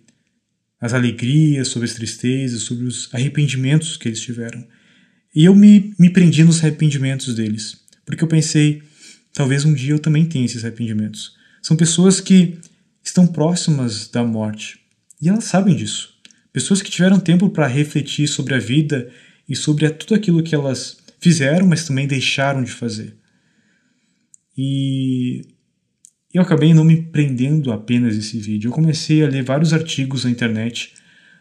[0.79, 4.65] as alegrias, sobre as tristezas, sobre os arrependimentos que eles tiveram.
[5.35, 8.81] E eu me, me prendi nos arrependimentos deles, porque eu pensei,
[9.33, 11.35] talvez um dia eu também tenha esses arrependimentos.
[11.61, 12.57] São pessoas que
[13.03, 14.79] estão próximas da morte
[15.21, 16.13] e elas sabem disso.
[16.51, 19.09] Pessoas que tiveram tempo para refletir sobre a vida
[19.47, 23.15] e sobre tudo aquilo que elas fizeram, mas também deixaram de fazer.
[24.55, 25.41] E
[26.33, 28.67] eu acabei não me prendendo apenas esse vídeo.
[28.67, 30.93] Eu comecei a ler vários artigos na internet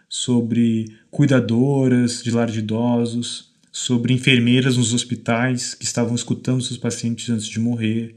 [0.08, 7.30] sobre cuidadoras de lar de idosos, sobre enfermeiras nos hospitais que estavam escutando seus pacientes
[7.30, 8.14] antes de morrer.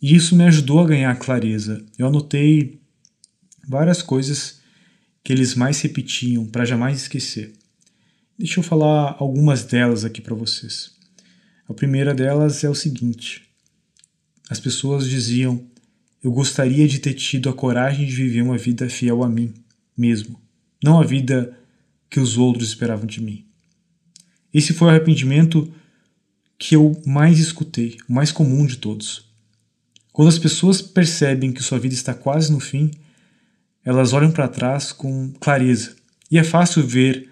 [0.00, 1.84] E isso me ajudou a ganhar clareza.
[1.98, 2.80] Eu anotei
[3.66, 4.60] várias coisas
[5.24, 7.52] que eles mais repetiam para jamais esquecer.
[8.38, 10.94] Deixa eu falar algumas delas aqui para vocês.
[11.68, 13.42] A primeira delas é o seguinte:
[14.48, 15.66] as pessoas diziam:
[16.22, 19.52] Eu gostaria de ter tido a coragem de viver uma vida fiel a mim
[19.96, 20.40] mesmo,
[20.84, 21.58] não a vida
[22.08, 23.45] que os outros esperavam de mim.
[24.56, 25.70] Esse foi o arrependimento
[26.58, 29.28] que eu mais escutei, o mais comum de todos.
[30.14, 32.90] Quando as pessoas percebem que sua vida está quase no fim,
[33.84, 35.94] elas olham para trás com clareza
[36.30, 37.28] e é fácil ver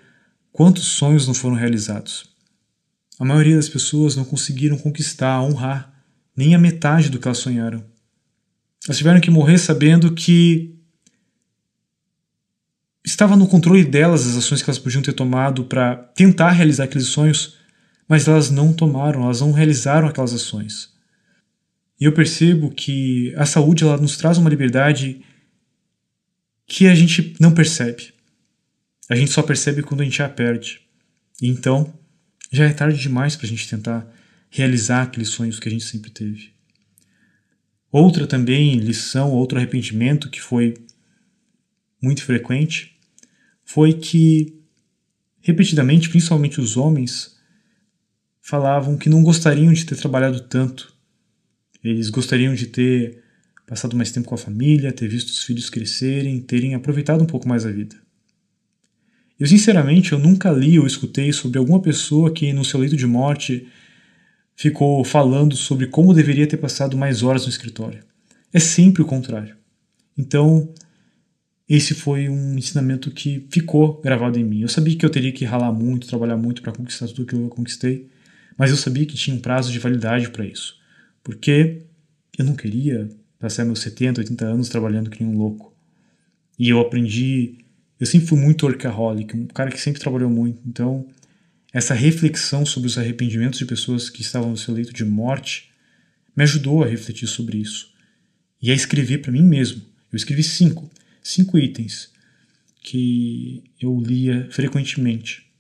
[0.52, 2.26] quantos sonhos não foram realizados.
[3.18, 5.94] A maioria das pessoas não conseguiram conquistar, honrar
[6.36, 7.82] nem a metade do que elas sonharam.
[8.86, 10.73] Elas tiveram que morrer sabendo que
[13.04, 17.08] estava no controle delas as ações que elas podiam ter tomado para tentar realizar aqueles
[17.08, 17.56] sonhos,
[18.08, 20.92] mas elas não tomaram, elas não realizaram aquelas ações.
[22.00, 25.22] E eu percebo que a saúde ela nos traz uma liberdade
[26.66, 28.12] que a gente não percebe.
[29.08, 30.80] A gente só percebe quando a gente a perde.
[31.40, 31.92] E então,
[32.50, 34.06] já é tarde demais para a gente tentar
[34.50, 36.54] realizar aqueles sonhos que a gente sempre teve.
[37.92, 40.74] Outra também lição, outro arrependimento que foi
[42.00, 42.93] muito frequente,
[43.74, 44.54] foi que
[45.40, 47.34] repetidamente, principalmente os homens,
[48.40, 50.94] falavam que não gostariam de ter trabalhado tanto.
[51.82, 53.20] Eles gostariam de ter
[53.66, 57.48] passado mais tempo com a família, ter visto os filhos crescerem, terem aproveitado um pouco
[57.48, 57.96] mais a vida.
[59.40, 63.08] Eu, sinceramente, eu nunca li ou escutei sobre alguma pessoa que, no seu leito de
[63.08, 63.66] morte,
[64.54, 68.04] ficou falando sobre como deveria ter passado mais horas no escritório.
[68.52, 69.56] É sempre o contrário.
[70.16, 70.72] Então,
[71.76, 74.60] esse foi um ensinamento que ficou gravado em mim.
[74.60, 77.48] Eu sabia que eu teria que ralar muito, trabalhar muito para conquistar tudo que eu
[77.48, 78.08] conquistei,
[78.56, 80.78] mas eu sabia que tinha um prazo de validade para isso,
[81.22, 81.82] porque
[82.38, 83.08] eu não queria
[83.38, 85.74] passar meus 70, 80 anos trabalhando que nem um louco.
[86.58, 87.58] E eu aprendi,
[87.98, 91.06] eu sempre fui muito workaholic, um cara que sempre trabalhou muito, então
[91.72, 95.70] essa reflexão sobre os arrependimentos de pessoas que estavam no seu leito de morte
[96.36, 97.92] me ajudou a refletir sobre isso
[98.62, 99.82] e a escrever para mim mesmo.
[100.12, 100.88] Eu escrevi cinco
[101.24, 102.12] cinco itens
[102.82, 105.50] que eu lia frequentemente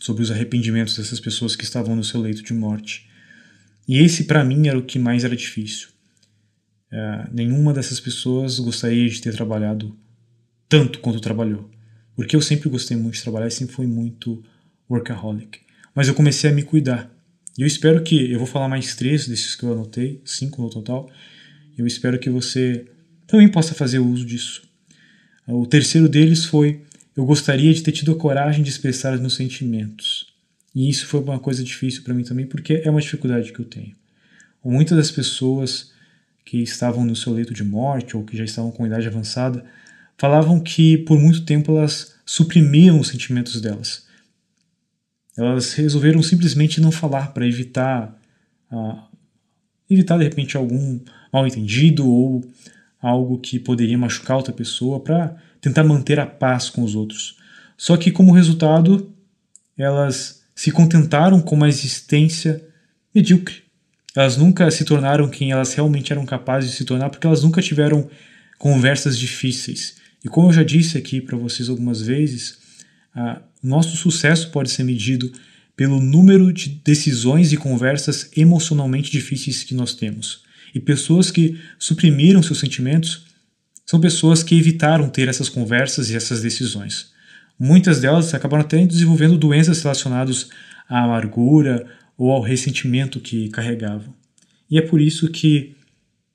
[0.00, 3.08] sobre os arrependimentos dessas pessoas que estavam no seu leito de morte.
[3.86, 5.88] E esse, para mim, era o que mais era difícil.
[6.90, 9.96] É, nenhuma dessas pessoas gostaria de ter trabalhado
[10.68, 11.70] tanto quanto trabalhou.
[12.16, 14.42] Porque eu sempre gostei muito de trabalhar e sempre fui muito
[14.90, 15.60] workaholic.
[15.94, 17.08] Mas eu comecei a me cuidar.
[17.56, 18.32] E eu espero que.
[18.32, 21.08] Eu vou falar mais três desses que eu anotei, cinco no total.
[21.78, 22.86] Eu espero que você
[23.26, 24.71] também possa fazer uso disso.
[25.46, 26.80] O terceiro deles foi:
[27.16, 30.32] eu gostaria de ter tido a coragem de expressar os meus sentimentos.
[30.74, 33.64] E isso foi uma coisa difícil para mim também, porque é uma dificuldade que eu
[33.64, 33.94] tenho.
[34.64, 35.92] Muitas das pessoas
[36.44, 39.64] que estavam no seu leito de morte ou que já estavam com idade avançada
[40.16, 44.06] falavam que por muito tempo elas suprimiam os sentimentos delas.
[45.36, 48.16] Elas resolveram simplesmente não falar para evitar
[48.70, 49.02] uh,
[49.90, 51.00] evitar de repente algum
[51.32, 52.44] mal entendido ou
[53.02, 57.36] algo que poderia machucar outra pessoa, para tentar manter a paz com os outros.
[57.76, 59.12] Só que, como resultado,
[59.76, 62.64] elas se contentaram com uma existência
[63.14, 63.62] medíocre.
[64.14, 67.60] Elas nunca se tornaram quem elas realmente eram capazes de se tornar, porque elas nunca
[67.60, 68.08] tiveram
[68.58, 69.96] conversas difíceis.
[70.24, 72.58] E como eu já disse aqui para vocês algumas vezes,
[73.62, 75.32] nosso sucesso pode ser medido
[75.74, 80.44] pelo número de decisões e conversas emocionalmente difíceis que nós temos.
[80.74, 83.26] E pessoas que suprimiram seus sentimentos
[83.84, 87.12] são pessoas que evitaram ter essas conversas e essas decisões.
[87.58, 90.48] Muitas delas acabaram até desenvolvendo doenças relacionadas
[90.88, 94.14] à amargura ou ao ressentimento que carregavam.
[94.70, 95.74] E é por isso que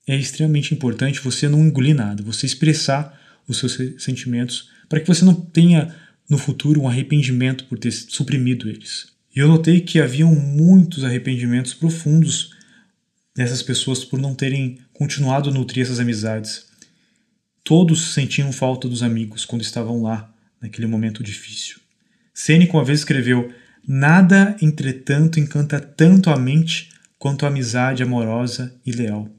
[0.05, 5.25] é extremamente importante você não engolir nada, você expressar os seus sentimentos para que você
[5.25, 5.93] não tenha
[6.29, 9.07] no futuro um arrependimento por ter suprimido eles.
[9.35, 12.56] E eu notei que haviam muitos arrependimentos profundos
[13.37, 16.65] dessas pessoas por não terem continuado a nutrir essas amizades.
[17.63, 21.77] Todos sentiam falta dos amigos quando estavam lá, naquele momento difícil.
[22.33, 23.53] Sêneca uma vez escreveu:
[23.87, 29.29] Nada, entretanto, encanta tanto a mente quanto a amizade amorosa e leal.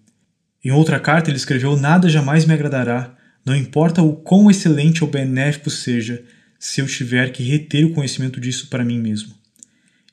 [0.64, 5.11] Em outra carta, ele escreveu: Nada jamais me agradará, não importa o quão excelente ou
[5.11, 6.22] benéfico seja,
[6.57, 9.34] se eu tiver que reter o conhecimento disso para mim mesmo.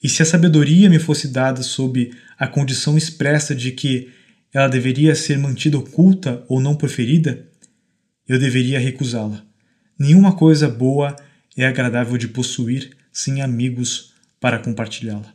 [0.01, 4.11] E se a sabedoria me fosse dada sob a condição expressa de que
[4.53, 7.45] ela deveria ser mantida oculta ou não proferida,
[8.27, 9.43] eu deveria recusá-la.
[9.97, 11.15] Nenhuma coisa boa
[11.55, 15.33] é agradável de possuir sem amigos para compartilhá-la.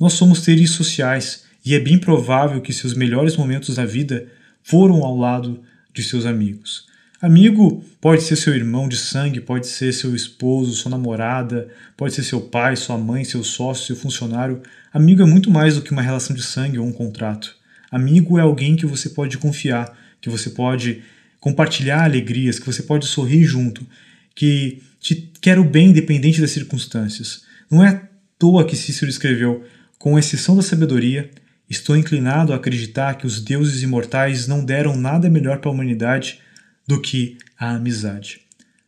[0.00, 4.30] Nós somos seres sociais e é bem provável que seus melhores momentos da vida
[4.62, 6.87] foram ao lado de seus amigos.
[7.20, 12.22] Amigo pode ser seu irmão de sangue, pode ser seu esposo, sua namorada, pode ser
[12.22, 14.62] seu pai, sua mãe, seu sócio, seu funcionário.
[14.92, 17.56] Amigo é muito mais do que uma relação de sangue ou um contrato.
[17.90, 21.02] Amigo é alguém que você pode confiar, que você pode
[21.40, 23.84] compartilhar alegrias, que você pode sorrir junto,
[24.32, 27.42] que te quer o bem independente das circunstâncias.
[27.68, 28.02] Não é à
[28.38, 29.64] toa que Cícero escreveu:
[29.98, 31.28] com exceção da sabedoria,
[31.68, 36.46] estou inclinado a acreditar que os deuses imortais não deram nada melhor para a humanidade
[36.88, 38.40] do que a amizade.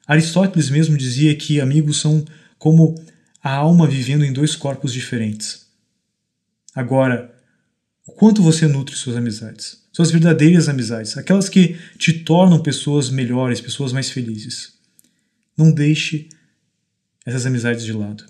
[0.07, 2.25] Aristóteles mesmo dizia que amigos são
[2.59, 2.95] como
[3.43, 5.67] a alma vivendo em dois corpos diferentes.
[6.75, 7.33] Agora,
[8.07, 9.83] o quanto você nutre suas amizades?
[9.93, 14.73] Suas verdadeiras amizades, aquelas que te tornam pessoas melhores, pessoas mais felizes.
[15.57, 16.29] Não deixe
[17.27, 18.25] essas amizades de lado.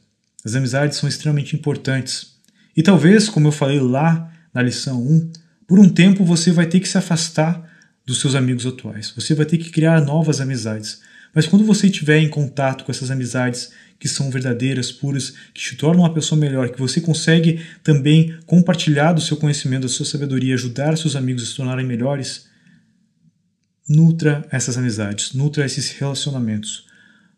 [0.44, 2.34] As amizades são extremamente importantes.
[2.76, 5.32] E talvez, como eu falei lá na lição 1,
[5.66, 7.69] por um tempo você vai ter que se afastar
[8.04, 9.12] dos seus amigos atuais.
[9.16, 11.00] Você vai ter que criar novas amizades,
[11.34, 15.76] Mas quando você estiver em contato com essas amizades que são verdadeiras, puras, que te
[15.76, 20.54] tornam uma pessoa melhor, que você consegue também compartilhar do seu conhecimento, da sua sabedoria,
[20.54, 22.48] ajudar seus amigos a se tornarem melhores,
[23.88, 26.86] nutra essas amizades, nutra esses relacionamentos.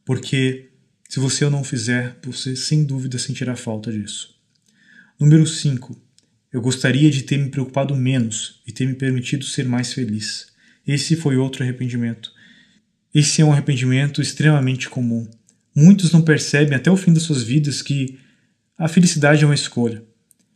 [0.04, 0.70] Porque
[1.08, 4.34] se você não fizer, você sem dúvida sentirá falta disso.
[5.18, 6.00] Número 5.
[6.52, 10.51] Eu gostaria de ter me preocupado menos e ter me permitido ser mais feliz.
[10.86, 12.32] Esse foi outro arrependimento.
[13.14, 15.28] Esse é um arrependimento extremamente comum.
[15.74, 18.18] Muitos não percebem até o fim das suas vidas que
[18.76, 20.02] a felicidade é uma escolha.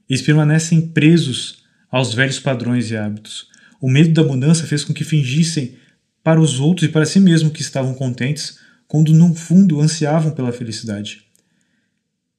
[0.08, 3.48] Eles permanecem presos aos velhos padrões e hábitos.
[3.80, 5.76] O medo da mudança fez com que fingissem
[6.22, 8.58] para os outros e para si mesmos que estavam contentes,
[8.88, 11.24] quando no fundo ansiavam pela felicidade.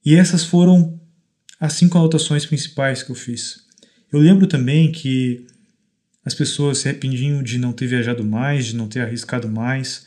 [0.06, 1.00] E essas foram
[1.60, 3.66] as cinco anotações principais que eu fiz.
[4.12, 5.46] Eu lembro também que
[6.28, 10.06] as pessoas se arrependiam de não ter viajado mais, de não ter arriscado mais,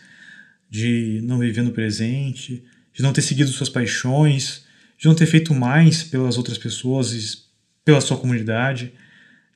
[0.68, 2.62] de não viver no presente,
[2.92, 4.64] de não ter seguido suas paixões,
[4.98, 7.38] de não ter feito mais pelas outras pessoas e
[7.82, 8.92] pela sua comunidade,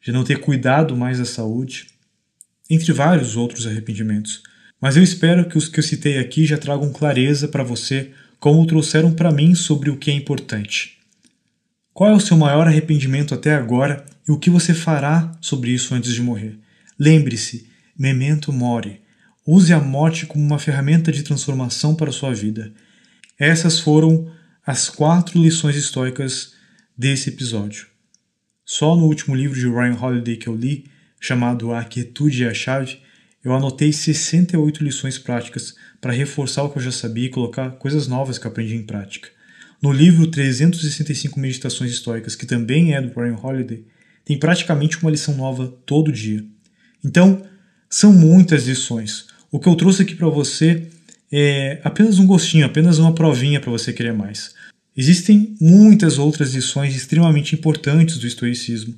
[0.00, 1.86] de não ter cuidado mais da saúde
[2.70, 4.42] entre vários outros arrependimentos.
[4.80, 8.10] Mas eu espero que os que eu citei aqui já tragam clareza para você,
[8.40, 10.98] como trouxeram para mim sobre o que é importante.
[11.92, 15.95] Qual é o seu maior arrependimento até agora e o que você fará sobre isso
[15.95, 16.59] antes de morrer?
[16.99, 17.68] Lembre-se,
[17.99, 19.01] memento mori.
[19.47, 22.72] Use a morte como uma ferramenta de transformação para a sua vida.
[23.39, 24.31] Essas foram
[24.66, 26.55] as quatro lições históricas
[26.97, 27.87] desse episódio.
[28.64, 30.87] Só no último livro de Ryan Holiday que eu li,
[31.20, 32.99] chamado A Quietude e a Chave,
[33.45, 38.09] eu anotei 68 lições práticas para reforçar o que eu já sabia e colocar coisas
[38.09, 39.29] novas que aprendi em prática.
[39.83, 43.85] No livro 365 Meditações Históricas, que também é do Ryan Holiday,
[44.25, 46.45] tem praticamente uma lição nova todo dia.
[47.05, 47.43] Então,
[47.89, 49.27] são muitas lições.
[49.51, 50.89] O que eu trouxe aqui para você
[51.31, 54.55] é apenas um gostinho, apenas uma provinha para você querer mais.
[54.97, 58.95] Existem muitas outras lições extremamente importantes do estoicismo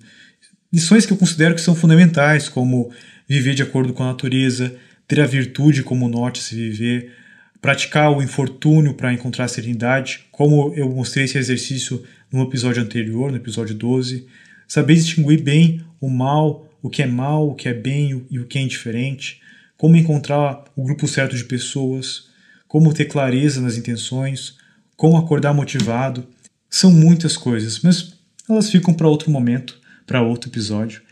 [0.72, 2.90] Lições que eu considero que são fundamentais, como
[3.28, 4.74] viver de acordo com a natureza,
[5.06, 7.12] ter a virtude como norte a se viver,
[7.60, 13.30] praticar o infortúnio para encontrar a serenidade, como eu mostrei esse exercício no episódio anterior,
[13.30, 14.26] no episódio 12,
[14.66, 18.46] saber distinguir bem o mal, o que é mal, o que é bem e o
[18.46, 19.40] que é indiferente,
[19.76, 22.28] como encontrar o grupo certo de pessoas,
[22.68, 24.56] como ter clareza nas intenções,
[24.96, 26.26] como acordar motivado.
[26.68, 28.14] São muitas coisas, mas
[28.48, 31.02] elas ficam para outro momento para outro episódio.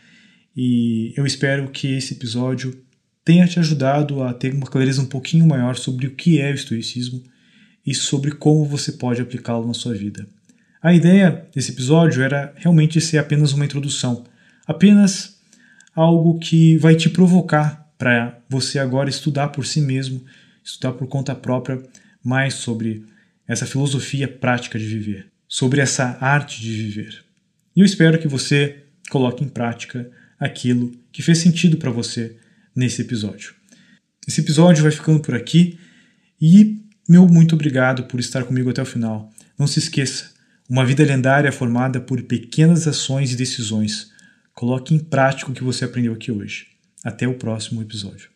[0.56, 2.80] E eu espero que esse episódio
[3.24, 6.54] tenha te ajudado a ter uma clareza um pouquinho maior sobre o que é o
[6.54, 7.22] estoicismo
[7.84, 10.26] e sobre como você pode aplicá-lo na sua vida.
[10.84, 14.22] A ideia desse episódio era realmente ser apenas uma introdução,
[14.66, 15.38] apenas
[15.96, 20.22] algo que vai te provocar para você agora estudar por si mesmo,
[20.62, 21.82] estudar por conta própria
[22.22, 23.02] mais sobre
[23.48, 27.24] essa filosofia prática de viver, sobre essa arte de viver.
[27.74, 32.36] E eu espero que você coloque em prática aquilo que fez sentido para você
[32.76, 33.54] nesse episódio.
[34.28, 35.78] Esse episódio vai ficando por aqui
[36.38, 39.32] e meu muito obrigado por estar comigo até o final.
[39.58, 40.33] Não se esqueça,
[40.68, 44.10] uma vida lendária formada por pequenas ações e decisões.
[44.54, 46.68] Coloque em prática o que você aprendeu aqui hoje.
[47.04, 48.33] Até o próximo episódio.